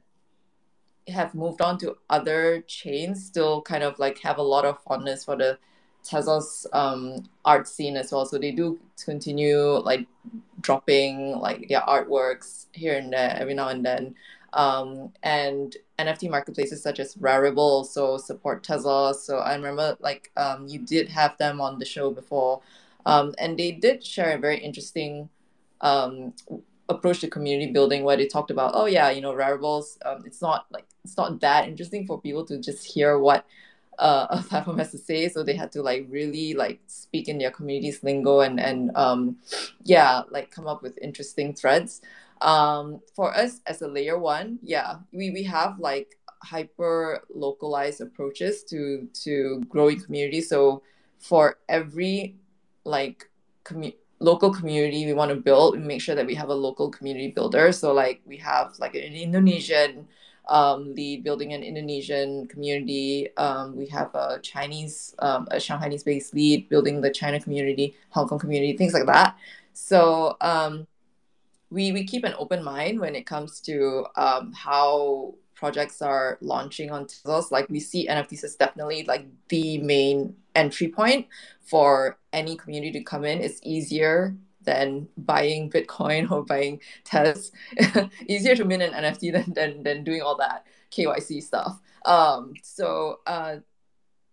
[1.08, 5.26] have moved on to other chains still kind of like have a lot of fondness
[5.26, 5.58] for the
[6.04, 8.26] Tezos um, art scene as well.
[8.26, 10.08] So they do continue like
[10.62, 14.16] dropping like their artworks here and there every now and then.
[14.54, 19.16] Um, and NFT marketplaces such as Rarible also support Tezos.
[19.16, 22.62] So I remember like um, you did have them on the show before.
[23.06, 25.30] Um, and they did share a very interesting
[25.82, 26.34] um,
[26.90, 30.42] approach to community building where they talked about, oh yeah, you know, Raribles, um, it's
[30.42, 33.46] not like it's not that interesting for people to just hear what
[34.00, 35.30] uh, a platform has to say.
[35.30, 39.38] So they had to like really like speak in their community's lingo and and um,
[39.84, 42.02] yeah, like come up with interesting threads.
[42.42, 48.64] Um, for us as a layer one, yeah, we we have like hyper localized approaches
[48.64, 50.42] to to growing community.
[50.42, 50.82] So
[51.20, 52.36] for every
[52.84, 53.30] like
[53.64, 56.90] commu- local community we want to build, we make sure that we have a local
[56.90, 57.72] community builder.
[57.72, 60.08] So like we have like an Indonesian
[60.50, 63.30] um, lead building an Indonesian community.
[63.38, 68.28] Um, we have a Chinese, um, a Shanghainese based lead building the China community, Hong
[68.28, 69.38] Kong community, things like that.
[69.74, 70.88] So um,
[71.72, 76.92] we we keep an open mind when it comes to um, how projects are launching
[76.92, 77.50] on Tezos.
[77.50, 81.28] Like we see NFTs as definitely like the main entry point
[81.62, 83.40] for any community to come in.
[83.40, 87.52] It's easier than buying Bitcoin or buying Tez.
[88.28, 91.80] easier to mint an NFT than, than than doing all that KYC stuff.
[92.06, 93.58] Um, so uh,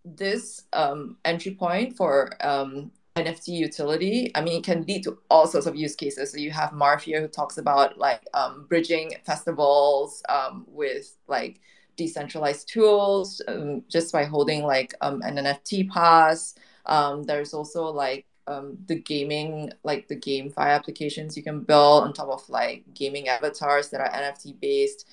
[0.05, 5.47] this um, entry point for um, NFT utility, I mean, it can lead to all
[5.47, 6.33] sorts of use cases.
[6.33, 11.61] So you have here who talks about like um, bridging festivals um, with like
[11.97, 16.55] decentralized tools um, just by holding like um, an NFT pass.
[16.87, 22.12] Um, there's also like um, the gaming, like the GameFi applications you can build on
[22.12, 25.07] top of like gaming avatars that are NFT based.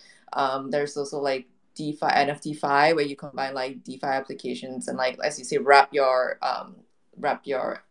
[0.69, 5.37] there's also like DeFi, NFT NFTFi, where you combine like DeFi applications and like, as
[5.37, 6.39] you say, wrap your
[7.17, 7.84] wrap your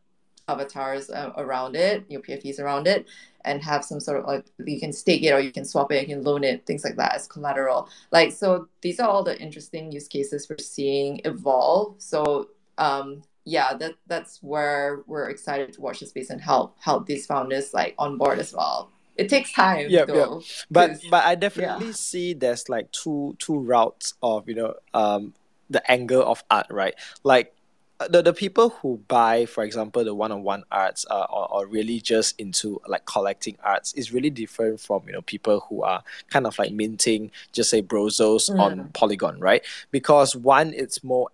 [0.48, 3.06] avatars uh, around it, your PFPs around it,
[3.44, 6.08] and have some sort of like you can stake it or you can swap it,
[6.08, 7.88] you can loan it, things like that as collateral.
[8.10, 11.96] Like so, these are all the interesting use cases we're seeing evolve.
[11.98, 17.06] So um, yeah, that that's where we're excited to watch the space and help help
[17.06, 18.90] these founders like on board as well.
[19.16, 19.86] It takes time.
[19.90, 20.46] Yeah, though, yeah.
[20.70, 21.92] But but I definitely yeah.
[21.92, 25.34] see there's like two two routes of you know um
[25.70, 26.94] the angle of art, right?
[27.22, 27.54] Like
[28.08, 32.38] the, the people who buy, for example, the one-on-one arts uh, or, or really just
[32.40, 36.58] into like collecting arts is really different from you know people who are kind of
[36.58, 38.58] like minting just say brozos mm.
[38.58, 39.64] on Polygon, right?
[39.90, 41.28] Because one, it's more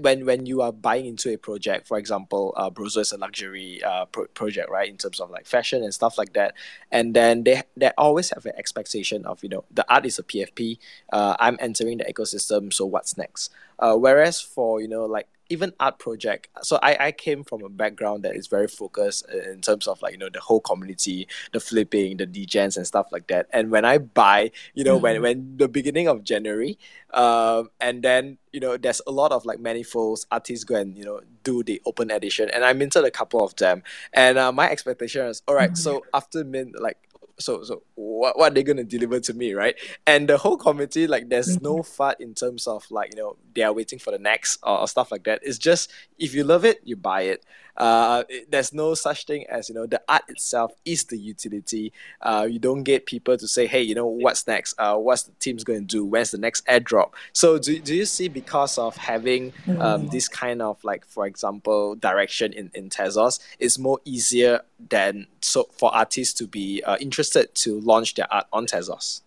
[0.00, 3.82] when when you are buying into a project, for example, uh, Brozo is a luxury
[3.84, 6.54] uh, pro- project, right, in terms of like fashion and stuff like that,
[6.90, 10.22] and then they they always have an expectation of you know the art is a
[10.22, 10.78] PFP,
[11.12, 13.52] uh, I'm entering the ecosystem, so what's next?
[13.78, 17.68] Uh, whereas for you know like even art project so I, I came from a
[17.68, 21.60] background that is very focused in terms of like you know the whole community the
[21.60, 25.02] flipping the degens and stuff like that and when i buy you know mm-hmm.
[25.02, 26.78] when when the beginning of january
[27.14, 31.04] um and then you know there's a lot of like manifolds artists go and you
[31.04, 33.82] know do the open edition and i minted a couple of them
[34.12, 35.76] and uh, my expectation is all right, mm-hmm.
[35.76, 36.98] so after mint like
[37.38, 39.76] so so what what are they gonna deliver to me, right?
[40.06, 41.64] And the whole committee, like there's mm-hmm.
[41.64, 44.80] no FUD in terms of like, you know, they are waiting for the next or,
[44.80, 45.40] or stuff like that.
[45.42, 47.44] It's just if you love it, you buy it.
[47.78, 51.92] Uh, there's no such thing as you know the art itself is the utility.
[52.20, 54.74] Uh, you don't get people to say, hey, you know what's next?
[54.78, 56.04] Uh, what's the team's going to do?
[56.04, 57.12] When's the next airdrop?
[57.32, 60.10] So do, do you see because of having um, mm.
[60.10, 64.60] this kind of like, for example, direction in in Tezos, it's more easier
[64.90, 69.22] than so for artists to be uh, interested to launch their art on Tezos.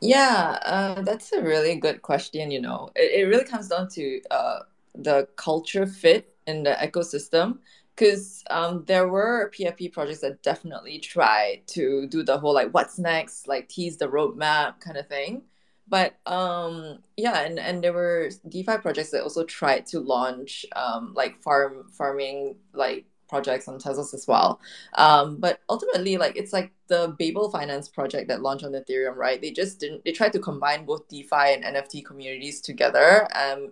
[0.00, 2.50] Yeah, uh, that's a really good question.
[2.50, 4.60] You know, it, it really comes down to uh,
[4.94, 7.58] the culture fit in the ecosystem
[7.94, 12.98] because um, there were PFP projects that definitely tried to do the whole like what's
[12.98, 15.42] next, like tease the roadmap kind of thing.
[15.88, 21.12] But um, yeah, and, and there were DeFi projects that also tried to launch um,
[21.14, 24.60] like farm farming like projects on Tezos as well.
[24.94, 29.40] Um, but ultimately, like it's like the Babel Finance project that launched on Ethereum, right?
[29.40, 30.04] They just didn't.
[30.04, 33.28] They tried to combine both DeFi and NFT communities together.
[33.34, 33.70] Um,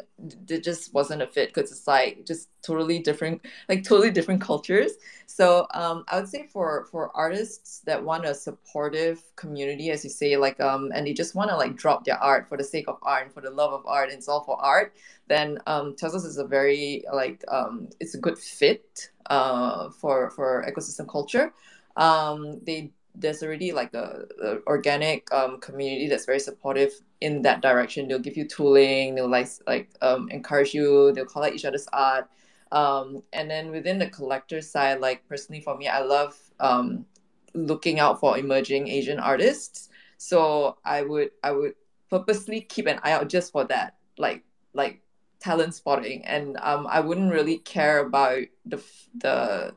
[0.48, 4.92] it just wasn't a fit because it's like just totally different, like totally different cultures.
[5.26, 10.10] So um, I would say for for artists that want a supportive community, as you
[10.10, 12.86] say, like um, and they just want to like drop their art for the sake
[12.86, 14.94] of art and for the love of art, and it's all for art.
[15.28, 20.64] Then um, Tezos is a very like um, it's a good fit uh, for for
[20.68, 21.52] ecosystem culture.
[21.96, 27.62] Um, they there's already like a, a organic um, community that's very supportive in that
[27.62, 28.08] direction.
[28.08, 29.14] They'll give you tooling.
[29.14, 31.12] They'll like like um, encourage you.
[31.12, 32.28] They'll collect each other's art.
[32.72, 37.06] Um, and then within the collector side, like personally for me, I love um,
[37.54, 39.88] looking out for emerging Asian artists.
[40.18, 41.74] So I would I would
[42.10, 43.96] purposely keep an eye out just for that.
[44.18, 45.00] Like like
[45.40, 48.82] talent spotting, and um, I wouldn't really care about the
[49.18, 49.74] the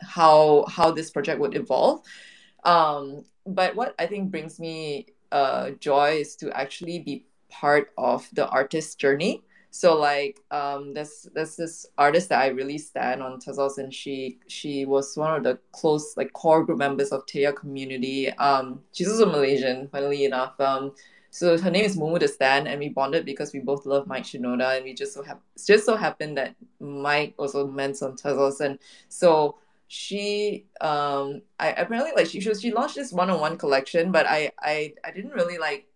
[0.00, 2.02] how how this project would evolve.
[2.64, 8.28] Um, but what I think brings me uh, joy is to actually be part of
[8.32, 9.42] the artist's journey.
[9.70, 14.38] So like um, there's there's this artist that I really stand on Tezos and she
[14.46, 18.30] she was one of the close like core group members of Teia community.
[18.34, 20.60] Um, she's also Malaysian, funnily enough.
[20.60, 20.92] Um,
[21.32, 24.24] so her name is Mumu the Stan, and we bonded because we both love Mike
[24.24, 28.60] Shinoda, and we just so have just so happened that Mike also meant on Tezos,
[28.60, 28.78] and
[29.08, 29.56] so
[29.88, 34.92] she um I apparently like she she, she launched this one-on-one collection, but I I
[35.04, 35.86] I didn't really like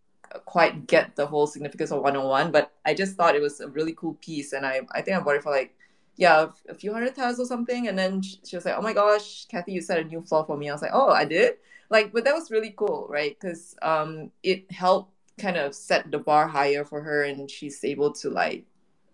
[0.46, 3.92] quite get the whole significance of one-on-one, but I just thought it was a really
[3.92, 5.74] cool piece, and I I think I bought it for like
[6.16, 9.44] yeah a few hundred thousand or something, and then she was like, oh my gosh,
[9.48, 10.70] Kathy, you set a new floor for me.
[10.70, 11.56] I was like, oh, I did.
[11.90, 13.36] Like, but that was really cool, right?
[13.38, 18.12] Because um, it helped kind of set the bar higher for her and she's able
[18.12, 18.64] to like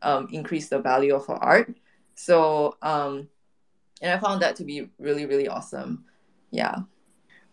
[0.02, 1.74] um, increase the value of her art.
[2.14, 3.28] So um,
[4.00, 6.04] and i found that to be really really awesome.
[6.50, 6.82] Yeah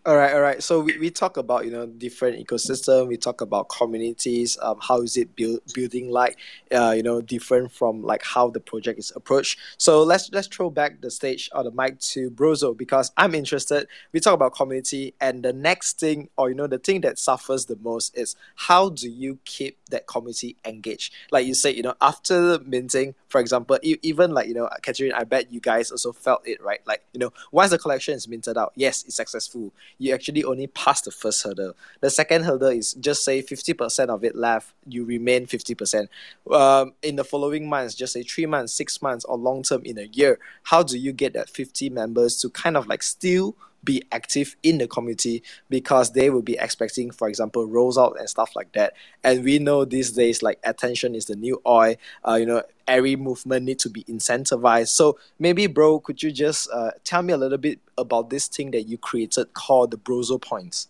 [0.05, 0.63] all right, all right.
[0.63, 3.07] So we, we talk about you know different ecosystem.
[3.07, 4.57] We talk about communities.
[4.61, 6.37] Um, how is it build, building like?
[6.71, 9.59] Uh, you know, different from like how the project is approached.
[9.77, 13.87] So let's let's throw back the stage or the mic to Brozo because I'm interested.
[14.13, 17.65] We talk about community, and the next thing or you know the thing that suffers
[17.65, 21.13] the most is how do you keep that community engaged?
[21.29, 24.69] Like you said, you know, after the minting, for example, e- even like you know,
[24.81, 26.79] Catherine, I bet you guys also felt it, right?
[26.87, 30.67] Like you know, once the collection is minted out, yes, it's successful you actually only
[30.67, 31.75] pass the first hurdle.
[32.01, 36.07] The second hurdle is just say 50% of it left, you remain 50%.
[36.51, 39.97] Um, in the following months, just say three months, six months, or long term in
[39.97, 44.03] a year, how do you get that 50 members to kind of like still be
[44.11, 48.55] active in the community because they will be expecting, for example, rolls out and stuff
[48.55, 48.93] like that.
[49.23, 51.95] And we know these days, like attention is the new oil.
[52.27, 54.89] Uh, you know, every movement need to be incentivized.
[54.89, 58.71] So maybe, bro, could you just uh, tell me a little bit about this thing
[58.71, 60.87] that you created called the Brozo Points?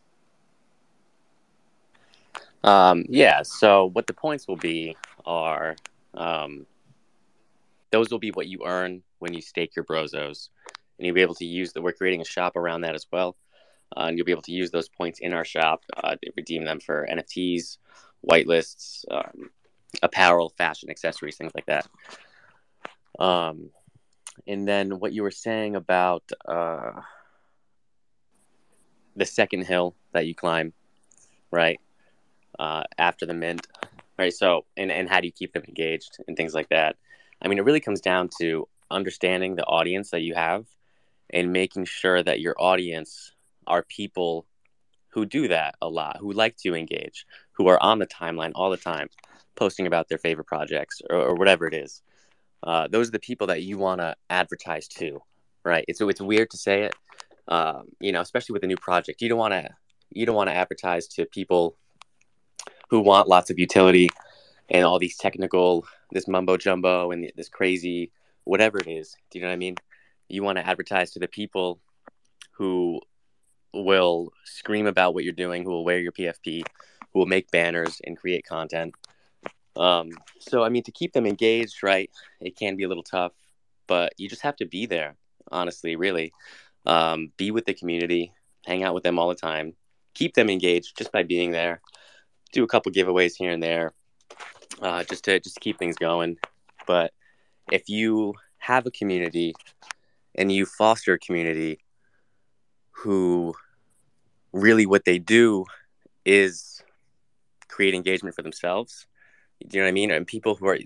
[2.63, 3.41] Um, yeah.
[3.43, 5.75] So what the points will be are
[6.13, 6.65] um,
[7.91, 10.49] those will be what you earn when you stake your Brozos
[10.99, 11.81] and you'll be able to use that.
[11.81, 13.37] We're creating a shop around that as well,
[13.95, 16.65] uh, and you'll be able to use those points in our shop uh, to redeem
[16.65, 17.77] them for NFTs,
[18.29, 19.49] whitelists, um,
[20.03, 21.87] apparel, fashion, accessories, things like that.
[23.17, 23.69] Um,
[24.45, 27.01] and then what you were saying about uh,
[29.15, 30.73] the second hill that you climb,
[31.49, 31.79] right?
[32.57, 33.67] Uh, after the mint,
[34.17, 34.33] right?
[34.33, 36.97] So, and, and how do you keep them engaged and things like that?
[37.41, 40.65] I mean, it really comes down to understanding the audience that you have
[41.32, 43.32] and making sure that your audience
[43.67, 44.45] are people
[45.09, 48.69] who do that a lot, who like to engage, who are on the timeline all
[48.69, 49.09] the time,
[49.55, 52.01] posting about their favorite projects or, or whatever it is.
[52.63, 55.21] Uh, those are the people that you want to advertise to,
[55.63, 55.86] right?
[55.88, 56.95] It's it's weird to say it,
[57.47, 59.21] um, you know, especially with a new project.
[59.21, 59.69] You don't want to
[60.11, 61.75] you don't want to advertise to people
[62.89, 64.09] who want lots of utility
[64.69, 68.11] and all these technical, this mumbo jumbo and this crazy
[68.43, 69.15] whatever it is.
[69.30, 69.75] Do you know what I mean?
[70.30, 71.80] You want to advertise to the people
[72.51, 73.01] who
[73.73, 76.63] will scream about what you're doing, who will wear your PFP,
[77.13, 78.93] who will make banners and create content.
[79.75, 82.09] Um, so, I mean, to keep them engaged, right,
[82.41, 83.34] it can be a little tough,
[83.88, 85.15] but you just have to be there,
[85.51, 86.34] honestly, really.
[86.86, 88.34] Um, be with the community,
[88.65, 89.73] hang out with them all the time,
[90.13, 91.82] keep them engaged just by being there.
[92.51, 93.93] Do a couple giveaways here and there,
[94.82, 96.38] uh, just to just keep things going.
[96.88, 97.13] But
[97.71, 99.53] if you have a community
[100.39, 101.79] and you foster a community
[102.91, 103.53] who
[104.53, 105.65] really what they do
[106.25, 106.81] is
[107.67, 109.05] create engagement for themselves.
[109.67, 110.11] Do you know what I mean?
[110.11, 110.85] And people who are, do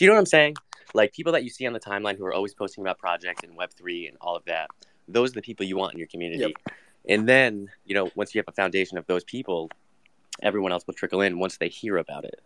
[0.00, 0.56] you know what I'm saying?
[0.94, 3.56] Like people that you see on the timeline who are always posting about projects and
[3.56, 4.70] Web3 and all of that,
[5.06, 6.54] those are the people you want in your community.
[6.64, 6.76] Yep.
[7.06, 9.70] And then, you know, once you have a foundation of those people,
[10.42, 12.40] everyone else will trickle in once they hear about it.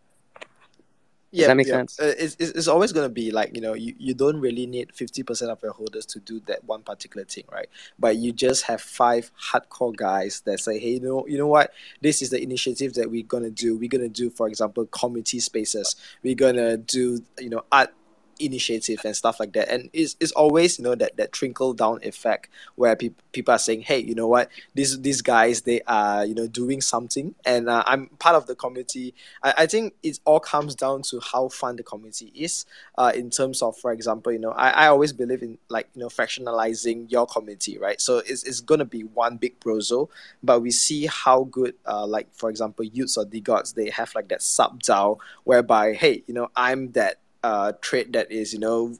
[1.31, 1.75] Does yeah, that make yeah.
[1.75, 2.01] sense?
[2.01, 4.93] Uh, it's, it's always going to be like, you know, you, you don't really need
[4.93, 7.69] 50% of your holders to do that one particular thing, right?
[7.99, 11.73] But you just have five hardcore guys that say, hey, you know, you know what?
[12.01, 13.77] This is the initiative that we're going to do.
[13.77, 15.97] We're going to do, for example, community spaces.
[16.23, 17.93] We're going to do, you know, art
[18.39, 19.69] initiative and stuff like that.
[19.69, 23.59] And it's, it's always you know that that trickle down effect where pe- people are
[23.59, 24.51] saying hey you know what?
[24.75, 27.35] These these guys they are you know doing something.
[27.45, 29.15] And uh, i'm part of the community.
[29.43, 32.65] I, I think it all comes down to how fun the community is
[32.97, 36.01] uh, in terms of for example you know I, I always believe in like you
[36.01, 38.01] know fractionalizing your community right?
[38.01, 40.09] So it's, it's to be one big brozo
[40.43, 44.29] but we see how good uh, like for example y00ts or DeGods they have like
[44.29, 48.95] that sub DAO whereby hey you know i'm that uh, trade that is you know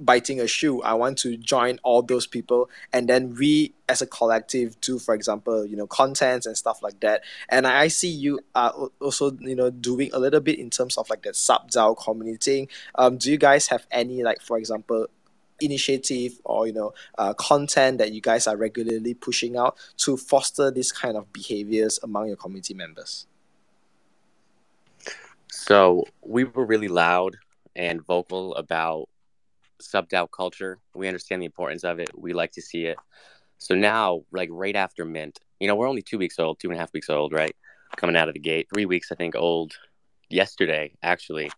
[0.00, 4.06] biting a shoe i want to join all those people and then we as a
[4.06, 7.22] collective do for example you know contents and stuff like that.
[7.48, 10.96] And i, I see you are also you know doing a little bit in terms
[10.96, 15.08] of like the sub DAO community um, do you guys have any like for example
[15.60, 20.70] initiative or you know uh, content that you guys are regularly pushing out to foster
[20.70, 23.26] this kind of behaviors among your community members?
[25.48, 27.36] So we were really loud
[27.78, 29.08] and vocal about
[29.80, 30.78] sub DAO culture.
[30.94, 32.10] We understand the importance of it.
[32.14, 32.98] We like to see it.
[33.58, 36.76] So now, like right after Mint, you know, we're only two weeks old, two and
[36.76, 37.54] a half weeks old, right?
[37.96, 39.74] Coming out of the gate, three weeks, I think, old
[40.28, 41.50] yesterday, actually,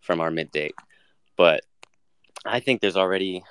[0.00, 0.74] from our Mint date.
[1.36, 1.60] But
[2.44, 3.44] I think there's already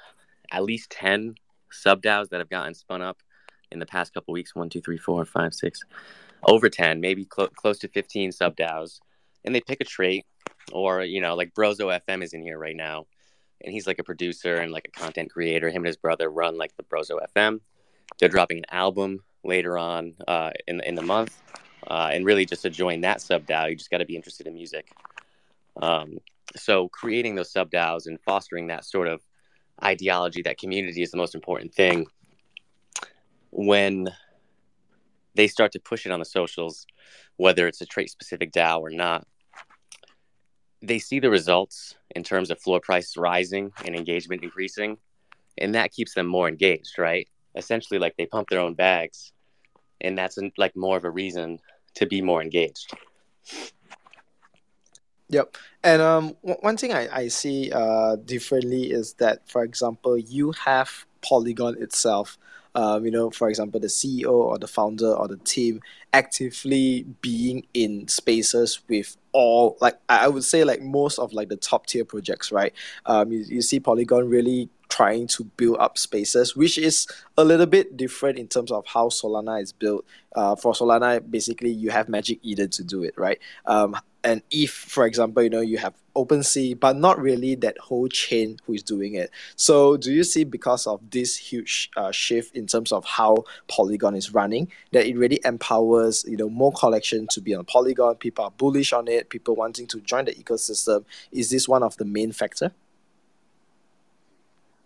[0.51, 1.35] at least 10
[1.71, 3.21] sub DAOs that have gotten spun up
[3.71, 5.81] in the past couple weeks one, two, three, four, five, six,
[6.43, 8.99] over 10, maybe cl- close to 15 sub DAOs.
[9.43, 10.25] And they pick a trait,
[10.71, 13.05] or, you know, like Brozo FM is in here right now
[13.65, 15.69] and he's like a producer and like a content creator.
[15.69, 17.59] Him and his brother run like the Brozo FM.
[18.19, 21.41] They're dropping an album later on uh, in in the month,
[21.87, 24.47] uh, and really just to join that sub DAO, you just got to be interested
[24.47, 24.87] in music.
[25.81, 26.19] Um,
[26.55, 29.21] so creating those sub DAOs and fostering that sort of
[29.83, 32.05] ideology, that community is the most important thing.
[33.51, 34.09] When
[35.33, 36.85] they start to push it on the socials,
[37.37, 39.27] whether it's a trait specific DAO or not,
[40.81, 44.97] they see the results in terms of floor price rising and engagement increasing,
[45.57, 47.27] and that keeps them more engaged, right?
[47.55, 49.31] Essentially, like they pump their own bags,
[50.01, 51.59] and that's like more of a reason
[51.95, 52.91] to be more engaged.
[55.29, 55.57] Yep.
[55.83, 61.05] And um, one thing I, I see uh, differently is that, for example, you have
[61.21, 62.37] Polygon itself
[62.75, 65.81] um, you know, for example, the CEO or the founder or the team
[66.13, 71.57] actively being in spaces with all like I would say like most of like the
[71.57, 72.73] top tier projects, right?
[73.05, 77.07] Um, you, you see Polygon really trying to build up spaces, which is
[77.37, 80.05] a little bit different in terms of how Solana is built.
[80.35, 83.39] Uh, for Solana, basically you have Magic Eden to do it, right?
[83.65, 88.07] Um, and if, for example, you know you have OpenSea, but not really that whole
[88.07, 89.29] chain who is doing it.
[89.55, 94.15] So, do you see because of this huge uh, shift in terms of how Polygon
[94.15, 98.15] is running, that it really empowers you know more collection to be on Polygon?
[98.15, 99.29] People are bullish on it.
[99.29, 101.05] People wanting to join the ecosystem.
[101.31, 102.71] Is this one of the main factor?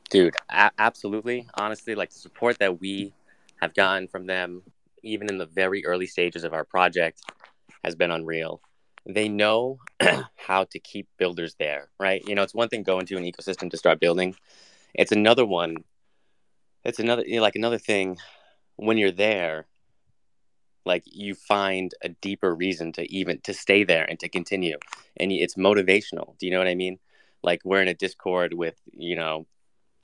[0.09, 1.47] Dude, a- absolutely.
[1.53, 3.13] Honestly, like the support that we
[3.61, 4.63] have gotten from them,
[5.01, 7.21] even in the very early stages of our project,
[7.85, 8.59] has been unreal.
[9.09, 9.79] They know
[10.35, 12.23] how to keep builders there, right?
[12.27, 14.35] You know, it's one thing going to an ecosystem to start building.
[14.93, 15.77] It's another one.
[16.83, 18.17] It's another you know, like another thing
[18.75, 19.65] when you're there.
[20.85, 24.77] Like you find a deeper reason to even to stay there and to continue,
[25.17, 26.37] and it's motivational.
[26.37, 26.99] Do you know what I mean?
[27.43, 29.47] Like we're in a Discord with you know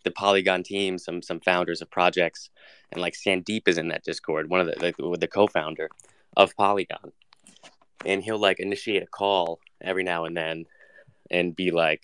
[0.04, 2.50] the Polygon team, some some founders of projects,
[2.92, 5.90] and like Sandeep is in that Discord, one of the the, the co-founder
[6.36, 7.12] of Polygon,
[8.06, 10.66] and he'll like initiate a call every now and then,
[11.30, 12.04] and be like,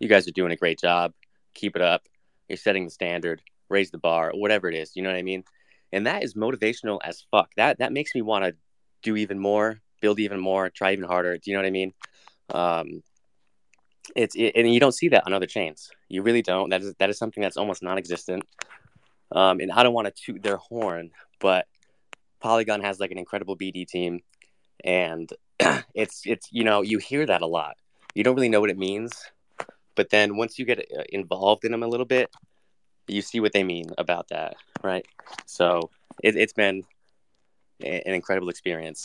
[0.00, 1.12] "You guys are doing a great job.
[1.54, 2.02] Keep it up.
[2.48, 3.42] You're setting the standard.
[3.68, 4.32] Raise the bar.
[4.34, 4.96] Whatever it is.
[4.96, 5.44] You know what I mean?"
[5.92, 7.50] And that is motivational as fuck.
[7.56, 8.54] That that makes me want to
[9.02, 11.38] do even more, build even more, try even harder.
[11.38, 11.92] Do you know what I mean?
[12.50, 13.02] Um,
[14.16, 15.90] it's it, and you don't see that on other chains.
[16.08, 16.70] You really don't.
[16.70, 18.44] That is that is something that's almost non-existent.
[19.30, 21.10] Um, and I don't want to toot their horn,
[21.40, 21.66] but
[22.40, 24.20] Polygon has like an incredible BD team,
[24.84, 25.32] and
[25.94, 27.76] it's it's you know you hear that a lot.
[28.14, 29.12] You don't really know what it means,
[29.94, 32.30] but then once you get uh, involved in them a little bit,
[33.06, 35.06] you see what they mean about that, right?
[35.46, 35.90] So
[36.22, 36.84] it, it's been
[37.80, 39.02] an incredible experience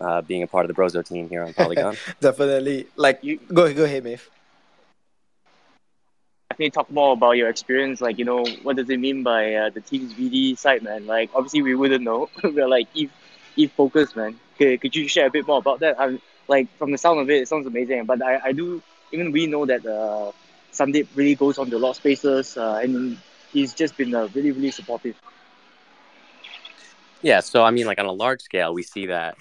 [0.00, 1.96] uh, being a part of the Brozo team here on Polygon.
[2.20, 2.86] Definitely.
[2.96, 4.28] Like you go go ahead, Maeve.
[6.50, 8.00] I think talk more about your experience.
[8.00, 11.06] Like you know, what does it mean by uh, the team's BD side, man?
[11.06, 12.28] Like obviously we wouldn't know.
[12.44, 13.10] We're like if
[13.56, 14.38] if focused, man.
[14.54, 16.00] Okay, could you share a bit more about that?
[16.00, 18.04] I'm like from the sound of it, it sounds amazing.
[18.04, 18.82] But I, I do
[19.12, 20.32] even we know that uh,
[20.72, 23.18] Sandeep really goes on to a lot of spaces, uh, and
[23.52, 25.16] he's just been uh, really really supportive.
[27.22, 29.36] Yeah, so I mean, like on a large scale, we see that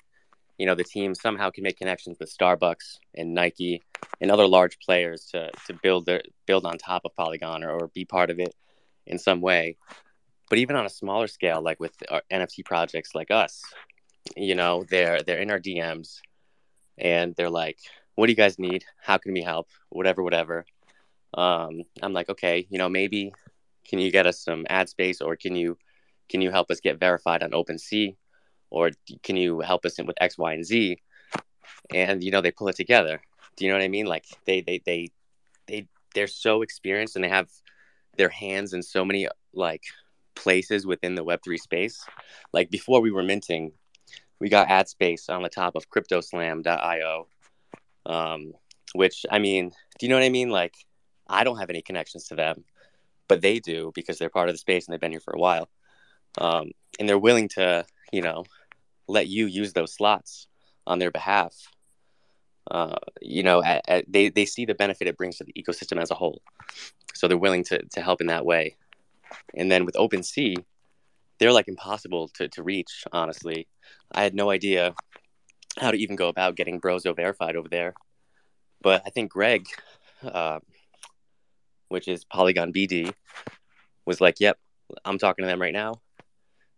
[0.57, 3.81] you know the team somehow can make connections with Starbucks and Nike
[4.19, 7.87] and other large players to to build their build on top of Polygon or, or
[7.87, 8.53] be part of it
[9.07, 9.77] in some way.
[10.49, 13.63] But even on a smaller scale, like with our NFT projects like us,
[14.35, 16.19] you know, they're they're in our DMs
[16.97, 17.79] and they're like,
[18.15, 18.85] "What do you guys need?
[19.01, 19.67] How can we help?
[19.89, 20.65] Whatever, whatever."
[21.33, 23.33] Um, I'm like, okay, you know, maybe
[23.87, 25.77] can you get us some ad space or can you
[26.29, 28.15] can you help us get verified on OpenSea?
[28.71, 28.91] or
[29.21, 30.97] can you help us in with X, Y, and Z?
[31.93, 33.21] And you know, they pull it together.
[33.55, 34.07] Do you know what I mean?
[34.07, 35.09] Like they they they
[35.67, 37.49] they they're so experienced and they have
[38.17, 39.83] their hands in so many like
[40.35, 42.03] places within the Web3 space.
[42.53, 43.73] Like before we were minting,
[44.41, 47.27] we got ad space on the top of cryptoslam.io.
[48.07, 48.53] Um,
[48.93, 49.69] which I mean,
[49.99, 50.49] do you know what I mean?
[50.49, 50.73] Like,
[51.29, 52.65] I don't have any connections to them,
[53.27, 55.39] but they do because they're part of the space and they've been here for a
[55.39, 55.69] while.
[56.39, 58.43] Um, and they're willing to, you know,
[59.07, 60.47] let you use those slots
[60.87, 61.53] on their behalf.
[62.69, 66.01] Uh, you know, at, at, they, they see the benefit it brings to the ecosystem
[66.01, 66.41] as a whole.
[67.13, 68.75] So they're willing to, to help in that way.
[69.53, 70.55] And then with OpenSea,
[71.41, 73.67] they're like impossible to, to reach, honestly.
[74.11, 74.93] I had no idea
[75.79, 77.95] how to even go about getting Brozo verified over there.
[78.83, 79.65] But I think Greg,
[80.23, 80.59] uh,
[81.89, 83.11] which is Polygon BD,
[84.05, 84.59] was like, "Yep,
[85.03, 85.95] I'm talking to them right now.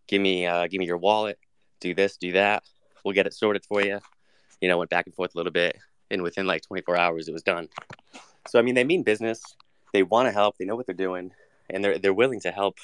[0.08, 1.38] Give me, uh, give me your wallet.
[1.82, 2.64] Do this, do that.
[3.04, 4.00] We'll get it sorted for you."
[4.62, 5.78] You know, went back and forth a little bit,
[6.10, 7.68] and within like 24 hours, it was done.
[8.48, 9.42] So I mean, they mean business.
[9.92, 10.58] They want to help.
[10.58, 11.34] They know what they're doing,
[11.70, 12.78] and they're they're willing to help.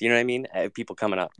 [0.00, 0.46] You know what I mean?
[0.74, 1.32] People coming up.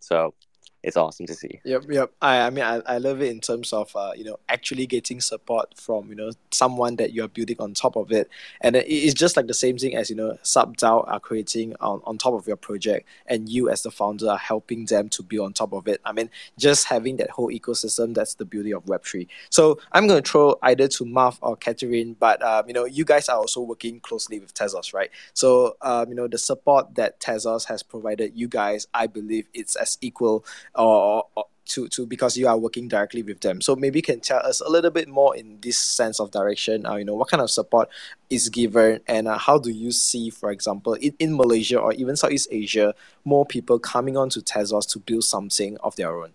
[0.00, 0.34] So
[0.82, 1.60] it's awesome to see.
[1.64, 2.12] Yep, yep.
[2.20, 5.20] I, I mean, I, I love it in terms of uh, you know actually getting
[5.20, 8.28] support from you know someone that you are building on top of it,
[8.60, 12.18] and it's just like the same thing as you know SubDAO are creating on, on
[12.18, 15.52] top of your project, and you as the founder are helping them to build on
[15.52, 16.00] top of it.
[16.04, 19.28] I mean, just having that whole ecosystem that's the beauty of Web three.
[19.50, 23.04] So I'm going to throw either to Marv or Catherine, but um, you know you
[23.04, 25.10] guys are also working closely with Tezos, right?
[25.32, 29.76] So um, you know the support that Tezos has provided you guys, I believe it's
[29.76, 30.44] as equal
[30.74, 33.60] or, or to to because you are working directly with them.
[33.60, 36.84] So maybe you can tell us a little bit more in this sense of direction.
[36.84, 37.88] Uh, you know, what kind of support
[38.30, 42.16] is given, and uh, how do you see, for example, in, in Malaysia or even
[42.16, 42.94] Southeast Asia,
[43.24, 46.32] more people coming on to Tezos to build something of their own?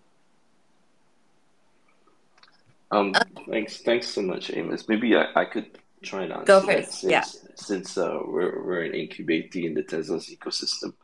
[2.90, 3.14] Um,
[3.50, 4.88] thanks, thanks so much, Amos.
[4.88, 7.00] Maybe I, I could try and answer Go first.
[7.00, 7.24] since, Yeah.
[7.54, 10.94] since uh, we're, we're an incubator in the Tezos ecosystem.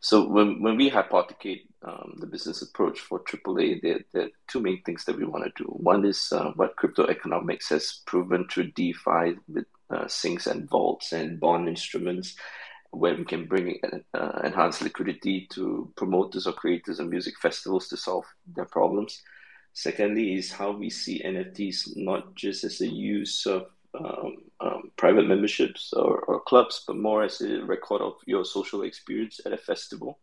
[0.00, 4.60] So when, when we hypothecate um, the business approach for AAA, there, there are two
[4.60, 5.68] main things that we want to do.
[5.70, 11.12] One is uh, what crypto economics has proven through DeFi with uh, sinks and vaults
[11.12, 12.34] and bond instruments,
[12.90, 13.78] where we can bring
[14.14, 18.24] uh, enhanced liquidity to promoters or creators of music festivals to solve
[18.54, 19.22] their problems.
[19.72, 23.66] Secondly, is how we see NFTs not just as a use of
[23.98, 28.82] um, um, private memberships or, or clubs, but more as a record of your social
[28.82, 30.18] experience at a festival.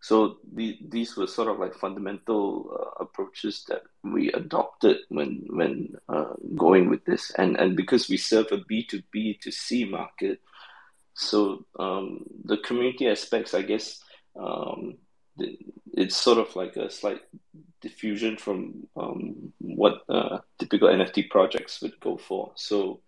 [0.00, 5.94] So the, these were sort of like fundamental uh, approaches that we adopted when when
[6.08, 9.84] uh, going with this, and and because we serve a B two B to C
[9.84, 10.40] market,
[11.14, 14.00] so um, the community aspects, I guess,
[14.38, 14.98] um,
[15.94, 17.20] it's sort of like a slight
[17.80, 22.52] diffusion from um, what uh, typical NFT projects would go for.
[22.56, 23.00] So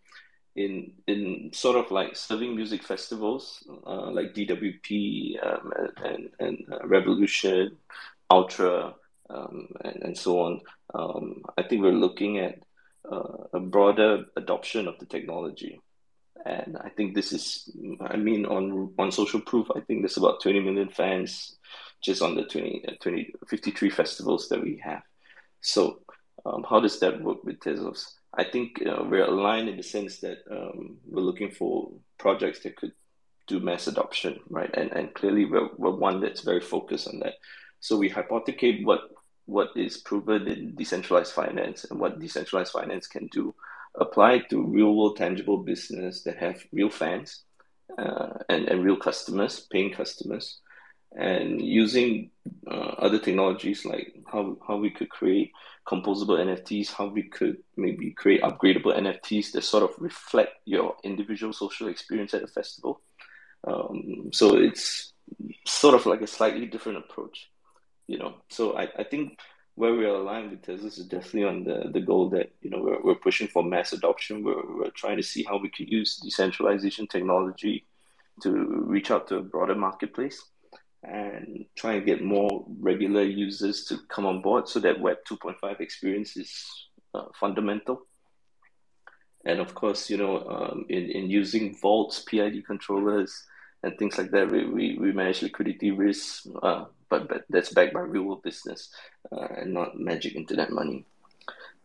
[0.57, 5.73] in in sort of like serving music festivals uh, like DWP um,
[6.05, 7.77] and and uh, Revolution,
[8.31, 8.95] Ultra,
[9.31, 10.61] um, and, and so on.
[10.95, 12.59] Um, I think we're looking at
[13.11, 15.81] uh, a broader adoption of the technology.
[16.47, 17.69] And I think this is,
[18.01, 21.58] I mean, on on social proof, I think there's about 20 million fans
[22.03, 25.03] just on the 20, uh, 20 53 festivals that we have.
[25.61, 26.01] So,
[26.47, 28.05] um, how does that work with Tezos?
[28.35, 32.77] I think uh, we're aligned in the sense that um, we're looking for projects that
[32.77, 32.93] could
[33.47, 34.71] do mass adoption, right?
[34.75, 37.35] And and clearly we're, we're one that's very focused on that.
[37.81, 39.01] So we hypothecate what
[39.47, 43.55] what is proven in decentralized finance and what decentralized finance can do,
[43.95, 47.45] apply to real world tangible business that have real fans
[47.99, 50.61] uh, and, and real customers, paying customers,
[51.17, 52.31] and using
[52.71, 55.53] uh, other technologies like how, how we could create
[55.87, 61.53] composable NFTs, how we could maybe create upgradable NFTs that sort of reflect your individual
[61.53, 63.01] social experience at a festival.
[63.67, 65.13] Um, so it's
[65.67, 67.51] sort of like a slightly different approach,
[68.07, 68.37] you know.
[68.51, 69.39] So I, I think
[69.77, 73.01] where we're aligned with Tezos is definitely on the, the goal that, you know, we're,
[73.03, 74.45] we're pushing for mass adoption.
[74.45, 77.87] We're, we're trying to see how we could use decentralization technology
[78.43, 80.43] to reach out to a broader marketplace
[81.03, 85.81] and try and get more regular users to come on board so that Web 2.5
[85.81, 88.03] experience is uh, fundamental.
[89.45, 93.45] And of course, you know, um, in, in using vaults, PID controllers,
[93.83, 97.95] and things like that, we, we, we manage liquidity risk, uh, but, but that's backed
[97.95, 98.93] by real world business
[99.31, 101.05] uh, and not magic internet money.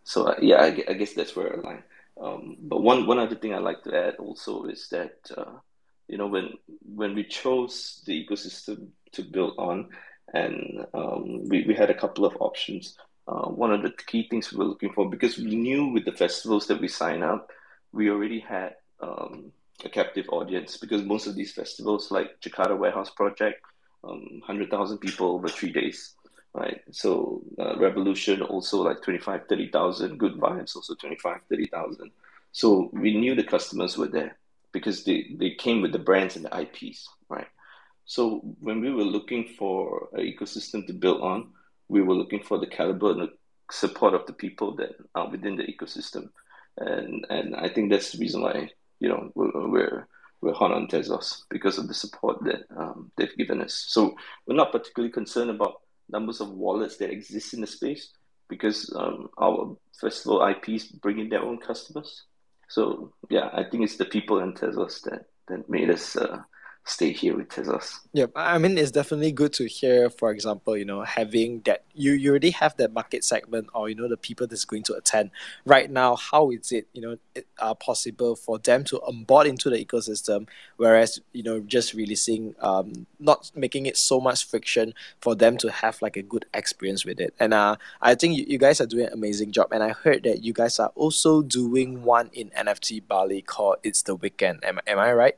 [0.03, 1.83] So, uh, yeah, I, I, guess that's where I align.
[2.19, 5.59] Um, but one, one other thing I'd like to add also is that, uh,
[6.07, 6.53] you know, when,
[6.95, 9.89] when we chose the ecosystem to build on.
[10.33, 12.97] And um, we, we had a couple of options.
[13.27, 16.11] Uh, one of the key things we were looking for, because we knew with the
[16.11, 17.49] festivals that we sign up,
[17.91, 19.51] we already had um,
[19.85, 23.61] a captive audience because most of these festivals, like Jakarta Warehouse Project,
[24.03, 26.15] um, 100,000 people over three days,
[26.53, 26.81] right?
[26.91, 32.11] So uh, Revolution also like 25, 30,000, Good Vibes also 25, 30,000.
[32.51, 34.37] So we knew the customers were there
[34.73, 37.47] because they, they came with the brands and the IPs, right?
[38.05, 41.51] So when we were looking for an ecosystem to build on,
[41.87, 43.29] we were looking for the caliber and the
[43.71, 46.29] support of the people that are within the ecosystem,
[46.77, 48.69] and and I think that's the reason why
[48.99, 50.05] you know we're
[50.41, 53.85] we're, hot on Tezos because of the support that um, they've given us.
[53.87, 54.15] So
[54.45, 58.09] we're not particularly concerned about numbers of wallets that exist in the space
[58.49, 62.23] because um, our festival IPs bring in their own customers.
[62.73, 66.41] So yeah, I think it's the people in Tezos that that made us uh,
[66.85, 68.01] stay here with us.
[68.11, 72.11] Yeah, I mean, it's definitely good to hear, for example, you know, having that, you,
[72.11, 75.31] you already have that market segment or, you know, the people that's going to attend.
[75.65, 79.69] Right now, how is it, you know, it, uh, possible for them to onboard into
[79.69, 85.35] the ecosystem, whereas, you know, just releasing, um, not making it so much friction for
[85.35, 87.33] them to have like a good experience with it.
[87.39, 89.69] And uh, I think you, you guys are doing an amazing job.
[89.71, 94.01] And I heard that you guys are also doing one in NFT Bali called It's
[94.01, 94.65] the Weekend.
[94.65, 95.37] Am, am I right?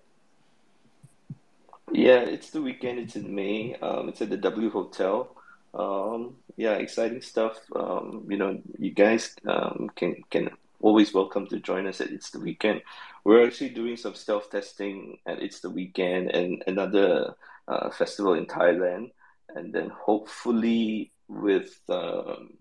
[1.91, 2.99] Yeah, it's the weekend.
[2.99, 3.75] It's in May.
[3.75, 5.35] Um, it's at the W Hotel.
[5.73, 7.59] Um, yeah, exciting stuff.
[7.75, 10.49] Um, you know, you guys um, can can
[10.81, 12.81] always welcome to join us at It's the Weekend.
[13.23, 17.35] We're actually doing some stealth testing at It's the Weekend and another
[17.67, 19.11] uh, festival in Thailand,
[19.55, 22.53] and then hopefully with um,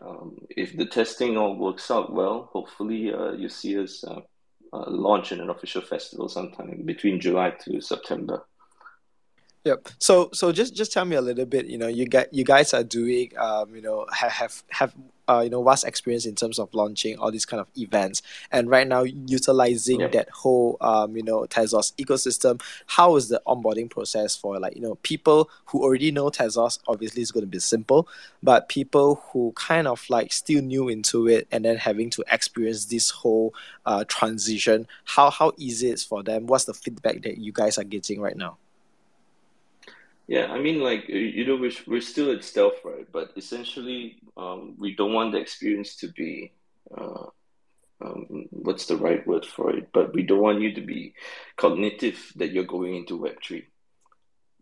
[0.00, 4.20] um, if the testing all works out well, hopefully uh, you see us uh,
[4.74, 8.46] Uh, launch in an official festival sometime between July to September.
[9.64, 9.90] Yep.
[9.98, 11.66] So so just just tell me a little bit.
[11.66, 14.94] You know, you get you guys are doing um, you know have have have
[15.28, 18.68] uh, you know vast experience in terms of launching all these kind of events, and
[18.68, 20.12] right now utilizing yep.
[20.12, 22.60] that whole um, you know Tezos ecosystem.
[22.86, 26.80] How is the onboarding process for like you know people who already know Tezos?
[26.88, 28.08] Obviously, it's going to be simple,
[28.42, 32.86] but people who kind of like still new into it and then having to experience
[32.86, 33.54] this whole
[33.86, 34.88] uh, transition.
[35.04, 36.48] How how easy it's for them?
[36.48, 38.58] What's the feedback that you guys are getting right now?
[40.32, 43.06] Yeah, I mean, like you know, we're we're still at stealth, right?
[43.12, 46.52] But essentially, um, we don't want the experience to be,
[46.96, 47.26] uh,
[48.02, 49.90] um, what's the right word for it?
[49.92, 51.14] But we don't want you to be
[51.58, 53.66] cognitive that you're going into Web three.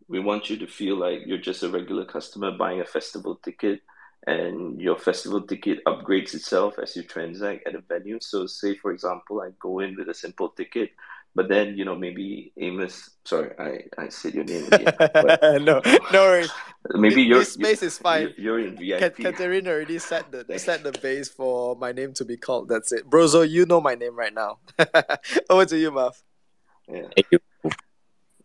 [0.09, 3.81] We want you to feel like you're just a regular customer buying a festival ticket,
[4.27, 8.19] and your festival ticket upgrades itself as you transact at a venue.
[8.21, 10.91] So, say for example, I go in with a simple ticket
[11.35, 14.95] but then, you know, maybe Amos, sorry, I, I said your name again.
[15.65, 15.81] no,
[16.13, 16.51] no worries.
[16.95, 18.33] Maybe your space is fine.
[18.39, 19.17] You're, you're in VIP.
[19.17, 22.69] Katerina already set the set the base for my name to be called.
[22.69, 23.09] That's it.
[23.09, 24.59] Brozo, you know my name right now.
[25.51, 26.21] Over to you, Marv.
[26.89, 27.03] Yeah.
[27.15, 27.39] Thank you.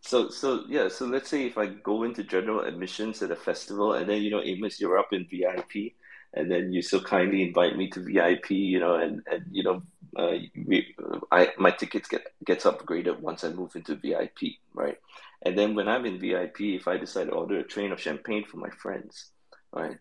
[0.01, 3.93] So so yeah, so let's say if I go into general admissions at a festival
[3.93, 5.93] and then you know, Amos, you're up in VIP
[6.35, 9.81] and then you so kindly invite me to VIP, you know, and, and you know,
[10.17, 10.33] uh,
[10.65, 10.95] we,
[11.31, 14.97] I my tickets get gets upgraded once I move into VIP, right?
[15.43, 18.45] And then when I'm in VIP, if I decide to order a train of champagne
[18.45, 19.31] for my friends,
[19.73, 19.97] right,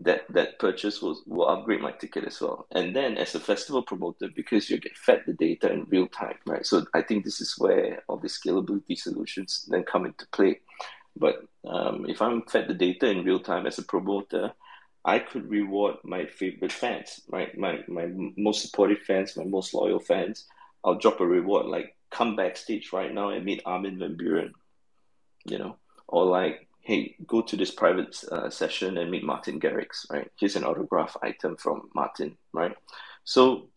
[0.00, 2.66] that that purchase will will upgrade my ticket as well.
[2.72, 6.36] And then as a festival promoter, because you get fed the data in real time,
[6.46, 6.66] right?
[6.66, 10.60] So I think this is where all the scalability solutions then come into play.
[11.16, 14.52] But um, if I'm fed the data in real time as a promoter,
[15.04, 17.56] I could reward my favorite fans, right?
[17.56, 20.46] My my most supportive fans, my most loyal fans.
[20.84, 24.52] I'll drop a reward like come backstage right now and meet Armin van Buuren,
[25.44, 25.76] you know,
[26.08, 30.30] or like hey, go to this private uh, session and meet Martin Garrix, right?
[30.38, 32.76] Here's an autograph item from Martin, right?
[33.24, 33.70] So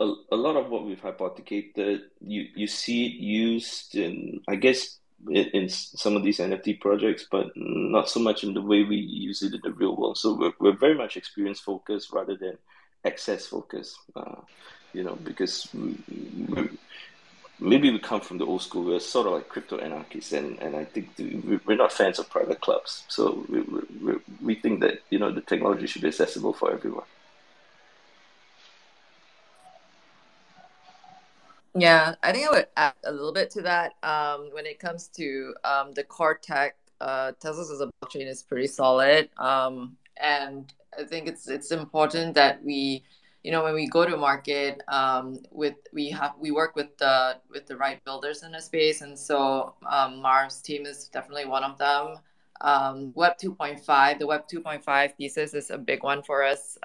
[0.00, 4.98] a, a lot of what we've hypothecated, you you see it used in, I guess,
[5.28, 8.96] in, in, some of these NFT projects, but not so much in the way we
[8.96, 10.18] use it in the real world.
[10.18, 12.58] So we're, we're very much experience focused rather than
[13.04, 14.36] access focused, uh,
[14.92, 15.96] you know, because we,
[16.48, 16.68] we,
[17.60, 18.84] maybe we come from the old school.
[18.84, 21.10] We're sort of like crypto anarchists, and, and I think
[21.66, 23.04] we're not fans of private clubs.
[23.08, 27.04] So we, we, we think that, you know, the technology should be accessible for everyone.
[31.74, 33.94] Yeah, I think I would add a little bit to that.
[34.02, 38.42] Um, when it comes to um, the core tech, uh, Tezos as a blockchain is
[38.42, 43.04] pretty solid, um, and I think it's it's important that we,
[43.42, 47.38] you know, when we go to market, um, with we have we work with the
[47.50, 51.64] with the right builders in the space, and so um, Marv's team is definitely one
[51.64, 52.16] of them.
[52.60, 56.78] Um, Web 2.5, the Web 2.5 thesis is a big one for us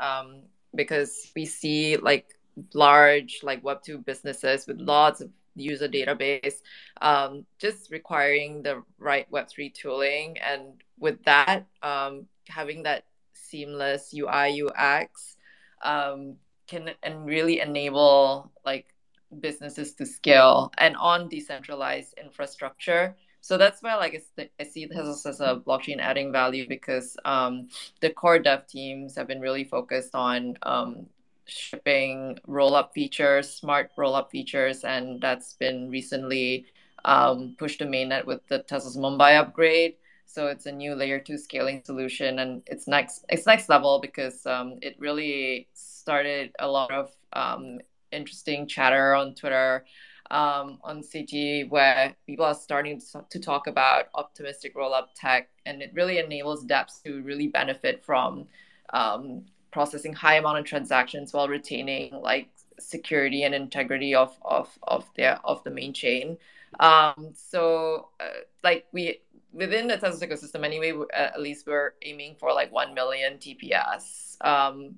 [0.75, 2.36] because we see like
[2.73, 6.61] large like web2 businesses with lots of user database,
[7.01, 10.37] um, just requiring the right Web3 tooling.
[10.37, 15.37] And with that, um, having that seamless UI UX
[15.83, 16.35] um,
[16.67, 18.93] can and really enable like
[19.39, 23.15] businesses to scale and on decentralized infrastructure.
[23.41, 24.21] So that's why like
[24.59, 27.69] I see this as a blockchain adding value because um,
[28.01, 31.05] the core dev teams have been really focused on um,
[31.47, 36.65] shipping roll up features, smart roll up features, and that's been recently
[37.05, 39.95] um, pushed to mainnet with the Tezos Mumbai upgrade.
[40.25, 44.45] So it's a new layer two scaling solution, and it's next it's next level because
[44.45, 47.79] um, it really started a lot of um,
[48.11, 49.85] interesting chatter on Twitter,
[50.29, 55.91] um, on CT, where people are starting to talk about optimistic rollup tech, and it
[55.93, 58.47] really enables dApps to really benefit from
[58.93, 59.45] um,
[59.77, 62.49] processing high amount of transactions while retaining like
[62.79, 66.35] security and integrity of of of their of the main chain.
[66.79, 69.21] Um, so uh, like we
[69.53, 74.03] within the Tezos ecosystem anyway, at least we're aiming for like one million TPS
[74.43, 74.95] um,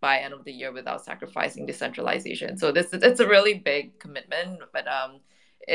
[0.00, 2.56] by end of the year without sacrificing decentralization.
[2.56, 5.20] So this it's a really big commitment, but um,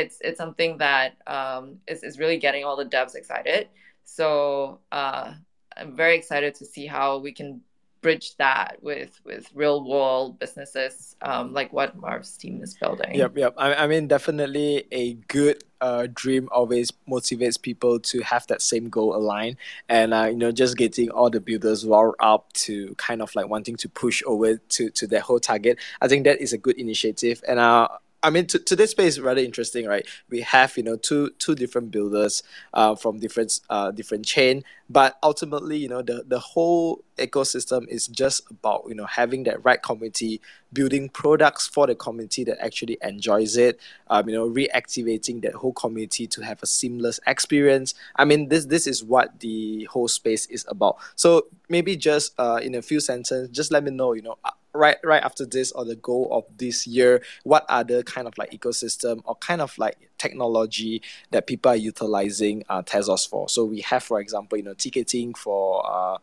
[0.01, 3.69] it's it's something that um, is is really getting all the devs excited.
[4.05, 5.34] So uh,
[5.77, 7.61] I'm very excited to see how we can
[8.04, 13.16] bridge that with with real world businesses um, like what Marv's team is building.
[13.16, 13.54] Yep, yep.
[13.58, 18.89] I, I mean, definitely a good uh, dream always motivates people to have that same
[18.89, 19.58] goal aligned,
[19.89, 23.47] and uh, you know, just getting all the builders riled up to kind of like
[23.47, 25.80] wanting to push over to to their whole target.
[26.01, 27.88] I think that is a good initiative, and uh,
[28.24, 30.08] I mean, to, today's space is rather interesting, right?
[30.30, 32.41] We have you know two two different builders
[32.74, 38.05] uh, from different uh, different chain, but ultimately, you know, the the whole ecosystem is
[38.07, 40.39] just about you know having that right community,
[40.71, 43.79] building products for the community that actually enjoys it.
[44.07, 47.95] Um, you know, reactivating that whole community to have a seamless experience.
[48.17, 50.97] I mean, this this is what the whole space is about.
[51.15, 54.37] So maybe just uh, in a few sentences, just let me know, you know
[54.73, 58.49] right right after this or the goal of this year what other kind of like
[58.51, 61.01] ecosystem or kind of like technology
[61.32, 63.49] that people are utilizing uh, Tezos for.
[63.49, 66.17] So we have for example you know ticketing for uh,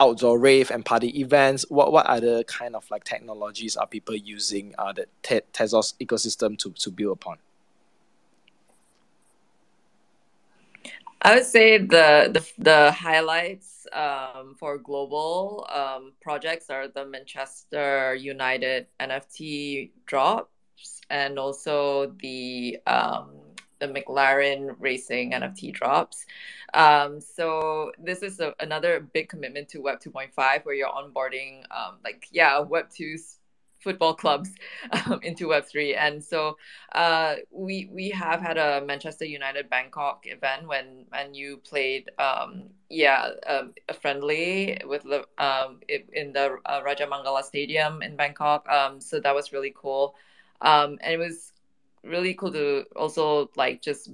[0.00, 1.64] outdoor rave and party events.
[1.68, 6.58] What what other kind of like technologies are people using uh, the Te- Tezos ecosystem
[6.58, 7.36] to, to build upon?
[11.22, 18.14] I would say the the, the highlights um, for global um, projects are the Manchester
[18.14, 20.50] United NFT drops
[21.10, 23.30] and also the um,
[23.78, 26.26] the McLaren Racing NFT drops.
[26.74, 31.96] Um, so this is a, another big commitment to Web 2.5 where you're onboarding um,
[32.04, 33.40] like yeah Web 2's
[33.80, 34.50] football clubs
[34.92, 35.96] um, into Web3.
[35.98, 36.56] And so
[36.92, 42.68] uh, we we have had a Manchester United Bangkok event when when you played um,
[42.88, 48.68] yeah um, a friendly with the um, in the uh, Rajamangala Stadium in Bangkok.
[48.68, 50.14] Um, so that was really cool,
[50.62, 51.52] um, and it was
[52.04, 54.10] really cool to also like just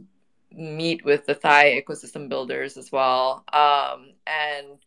[0.52, 4.78] meet with the Thai ecosystem builders as well, um, and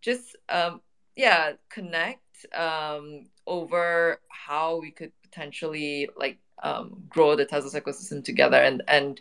[0.00, 0.80] just um,
[1.16, 8.56] yeah connect um, over how we could potentially like um, grow the Tezos ecosystem together.
[8.56, 9.20] And and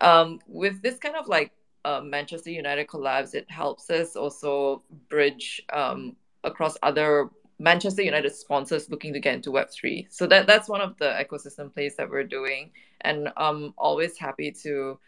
[0.00, 1.52] um, with this kind of like
[1.84, 8.90] uh, Manchester United collabs, it helps us also bridge um, across other Manchester United sponsors
[8.90, 10.06] looking to get into Web three.
[10.10, 14.52] So that that's one of the ecosystem plays that we're doing, and I'm always happy
[14.62, 14.98] to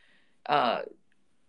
[0.47, 0.81] uh,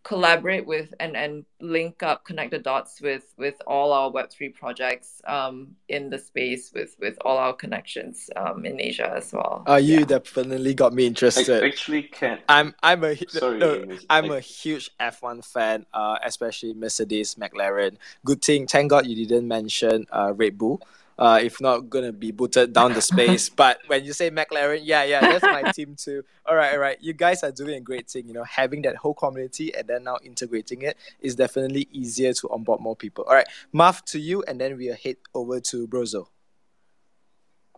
[0.09, 5.21] collaborate with and and link up connect the dots with with all our web3 projects
[5.27, 9.63] um in the space with with all our connections um in asia as well.
[9.69, 10.05] Uh you yeah.
[10.05, 11.63] definitely got me interested.
[11.63, 14.37] I actually can i'm i'm a Sorry, no, i'm I...
[14.37, 20.07] a huge f1 fan uh especially mercedes mclaren good thing thank god you didn't mention
[20.11, 20.81] uh red bull
[21.19, 23.49] uh, if not gonna be booted down the space.
[23.63, 26.23] but when you say McLaren, yeah, yeah, that's my team too.
[26.45, 26.97] All right, all right.
[27.01, 28.27] You guys are doing a great thing.
[28.27, 32.49] You know, having that whole community and then now integrating it is definitely easier to
[32.49, 33.25] onboard more people.
[33.25, 36.27] All right, Marv to you, and then we'll head over to Brozo.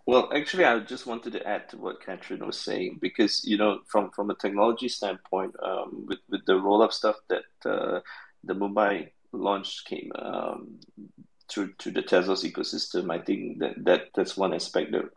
[0.05, 3.79] Well, actually, I just wanted to add to what Catherine was saying because you know,
[3.87, 8.01] from from a technology standpoint, um, with with the roll up stuff that uh,
[8.43, 10.79] the Mumbai launch came, um,
[11.51, 13.11] through to the Tezos ecosystem.
[13.11, 15.09] I think that, that that's one aspect that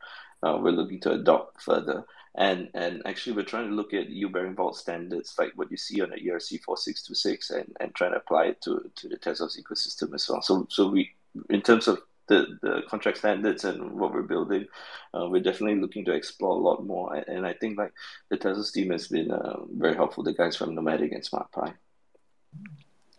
[0.42, 2.04] uh, we're looking to adopt further.
[2.34, 6.00] And and actually, we're trying to look at yield-bearing vault standards like what you see
[6.00, 10.14] on the ERC 4626 and, and trying to apply it to, to the Tezos ecosystem
[10.14, 10.42] as well.
[10.42, 11.12] So so we
[11.48, 14.66] in terms of the, the contract standards and what we're building,
[15.12, 17.14] uh, we're definitely looking to explore a lot more.
[17.14, 17.92] And I think like
[18.30, 20.24] the Tezos team has been uh, very helpful.
[20.24, 21.74] The guys from Nomadic and SmartPy.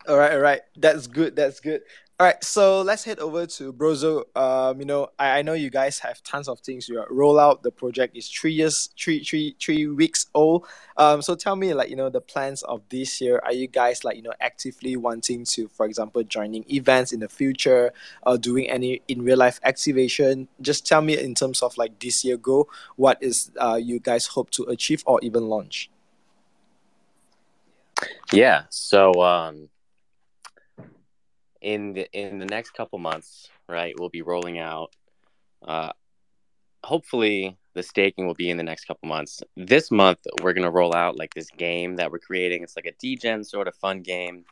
[0.08, 0.62] All right, all right.
[0.78, 1.36] That's good.
[1.36, 1.82] That's good.
[2.18, 4.24] All right, so let's head over to Brozo.
[4.38, 7.62] Um, you know, I, I know you guys have tons of things you roll out.
[7.62, 10.66] The project is three years, three, three, three weeks old.
[10.96, 13.42] Um, so tell me, like, you know, the plans of this year.
[13.44, 17.28] Are you guys like, you know, actively wanting to, for example, joining events in the
[17.28, 17.92] future,
[18.26, 20.48] or doing any in real life activation?
[20.62, 24.26] Just tell me in terms of like this year go, what is uh you guys
[24.28, 25.90] hope to achieve or even launch?
[28.32, 28.64] Yeah.
[28.70, 29.68] So um
[31.66, 34.96] in the in the next couple months, right, we'll be rolling out.
[35.68, 35.92] Uh,
[36.84, 39.42] hopefully, the staking will be in the next couple months.
[39.58, 42.62] This month, we're gonna roll out like this game that we're creating.
[42.62, 44.46] It's like a degen sort of fun game.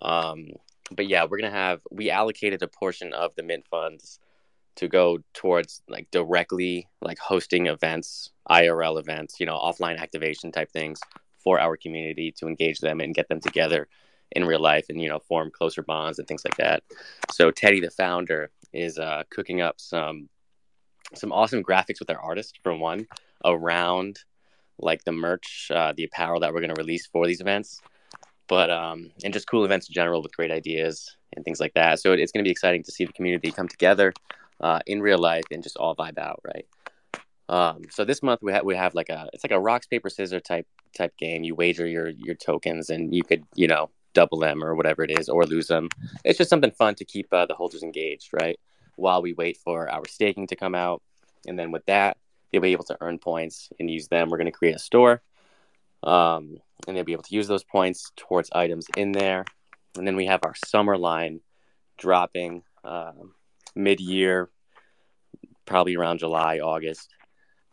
[0.00, 0.48] Um,
[0.90, 4.18] but yeah, we're gonna have we allocated a portion of the mint funds
[4.76, 10.72] to go towards like directly like hosting events, IRL events, you know, offline activation type
[10.72, 10.98] things
[11.44, 13.86] for our community to engage them and get them together
[14.34, 16.82] in real life and you know form closer bonds and things like that.
[17.30, 20.28] So Teddy, the founder, is uh, cooking up some
[21.14, 23.06] some awesome graphics with our artist for one
[23.44, 24.20] around
[24.78, 27.80] like the merch, uh, the apparel that we're going to release for these events,
[28.48, 32.00] but um, and just cool events in general with great ideas and things like that.
[32.00, 34.12] So it, it's going to be exciting to see the community come together
[34.60, 36.66] uh, in real life and just all vibe out, right?
[37.48, 40.08] Um, so this month we have we have like a it's like a rocks paper
[40.08, 40.66] scissors type
[40.96, 41.44] type game.
[41.44, 45.18] You wager your your tokens and you could you know double them or whatever it
[45.18, 45.88] is, or lose them.
[46.24, 48.58] It's just something fun to keep uh, the holders engaged, right?
[48.96, 51.02] While we wait for our staking to come out,
[51.46, 52.16] and then with that,
[52.50, 54.28] they'll be able to earn points and use them.
[54.28, 55.22] We're going to create a store,
[56.02, 59.44] um, and they'll be able to use those points towards items in there.
[59.96, 61.40] And then we have our summer line
[61.98, 63.12] dropping uh,
[63.74, 64.50] mid-year,
[65.64, 67.08] probably around July, August,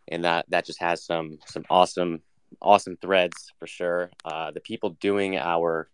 [0.08, 2.22] and that that just has some some awesome
[2.62, 4.10] awesome threads for sure.
[4.26, 5.90] Uh, the people doing our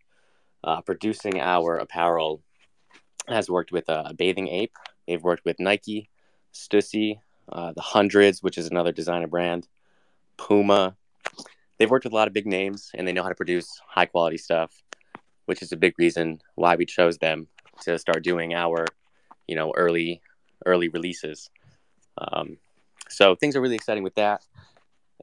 [0.65, 2.41] uh, producing our apparel
[3.27, 4.73] has worked with uh, Bathing Ape.
[5.07, 6.09] They've worked with Nike,
[6.53, 7.19] Stussy,
[7.51, 9.67] uh, the Hundreds, which is another designer brand,
[10.37, 10.95] Puma.
[11.77, 14.07] They've worked with a lot of big names, and they know how to produce high
[14.07, 14.71] quality stuff,
[15.45, 17.47] which is a big reason why we chose them
[17.81, 18.87] to start doing our,
[19.47, 20.21] you know, early
[20.65, 21.49] early releases.
[22.17, 22.57] Um,
[23.09, 24.43] so things are really exciting with that.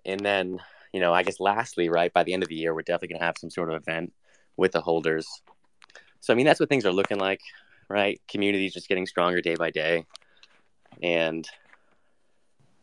[0.04, 0.60] And then,
[0.92, 3.24] you know, I guess lastly, right by the end of the year, we're definitely gonna
[3.24, 4.12] have some sort of event
[4.62, 5.42] with the holders.
[6.20, 7.40] So I mean that's what things are looking like,
[7.88, 8.20] right?
[8.28, 10.06] Communities just getting stronger day by day.
[11.02, 11.46] And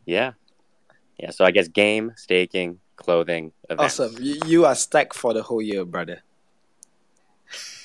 [0.04, 0.32] yeah.
[1.18, 3.98] Yeah, so I guess game, staking, clothing, events.
[3.98, 4.22] Awesome.
[4.22, 6.22] You, you are stacked for the whole year, brother.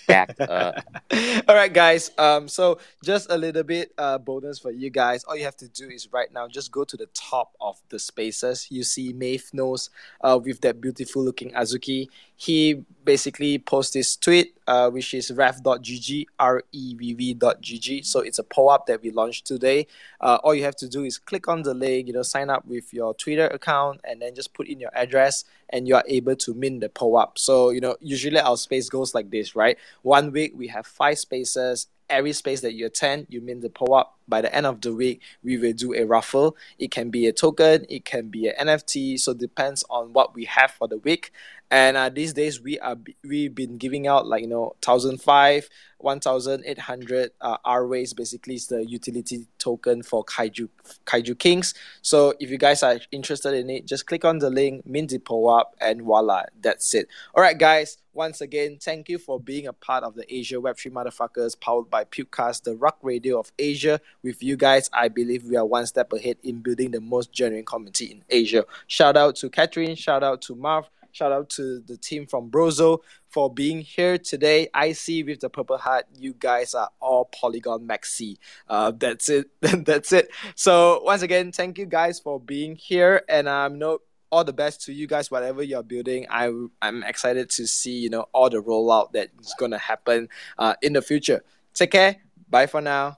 [0.09, 2.11] All right, guys.
[2.17, 5.23] Um, so just a little bit uh bonus for you guys.
[5.23, 7.97] All you have to do is right now just go to the top of the
[7.97, 8.67] spaces.
[8.69, 9.89] You see Maeve Knows
[10.21, 12.09] uh with that beautiful looking Azuki.
[12.36, 18.05] He basically posts this tweet, uh, which is revv.gg, R-E-V-V.gg.
[18.05, 19.88] So it's a POAP that we launched today.
[20.19, 22.65] Uh, all you have to do is click on the link, you know, sign up
[22.65, 26.36] with your Twitter account, and then just put in your address, and you are able
[26.36, 27.38] to mint the POAP.
[27.38, 29.77] So, you know, usually our space goes like this, right?
[30.01, 34.11] One week we have five spaces, every space that you attend, you mint the POAP.
[34.27, 36.57] By the end of the week, we will do a raffle.
[36.79, 39.19] It can be a token, it can be an NFT.
[39.19, 41.31] So depends on what we have for the week.
[41.72, 45.68] And uh, these days we are we've been giving out like you know thousand five,
[45.97, 48.16] one thousand eight hundred uh, RWaste.
[48.16, 50.70] Basically, is the utility token for Kaiju
[51.05, 51.74] Kaiju Kingz.
[52.01, 55.36] So if you guys are interested in it, just click on the link, mint the
[55.45, 57.07] up and voila, that's it.
[57.34, 57.97] All right, guys.
[58.13, 62.05] Once again, thank you for being a part of the Asia Web3 Motherfuckers powered by
[62.05, 63.99] Pukecast, the Rug Radio of Asia.
[64.24, 67.66] With you guys, I believe we are one step ahead in building the most genuine
[67.66, 68.63] community in Asia.
[68.88, 72.99] Shout out to Catherine, shout out to Marv, shout out to the team from Brozo
[73.30, 74.68] for being here today.
[74.74, 78.38] I see with the purple hat, you guys are all Polygon Maxi.
[78.68, 79.49] Uh, that's it.
[79.61, 80.30] that's it.
[80.55, 83.99] So once again, thank you guys for being here, and um, no
[84.32, 86.51] all the best to you guys whatever you're building i
[86.82, 90.28] i'm excited to see you know all the rollout that is going to happen
[90.58, 91.43] uh, in the future
[91.75, 92.17] take care
[92.50, 93.17] bye for now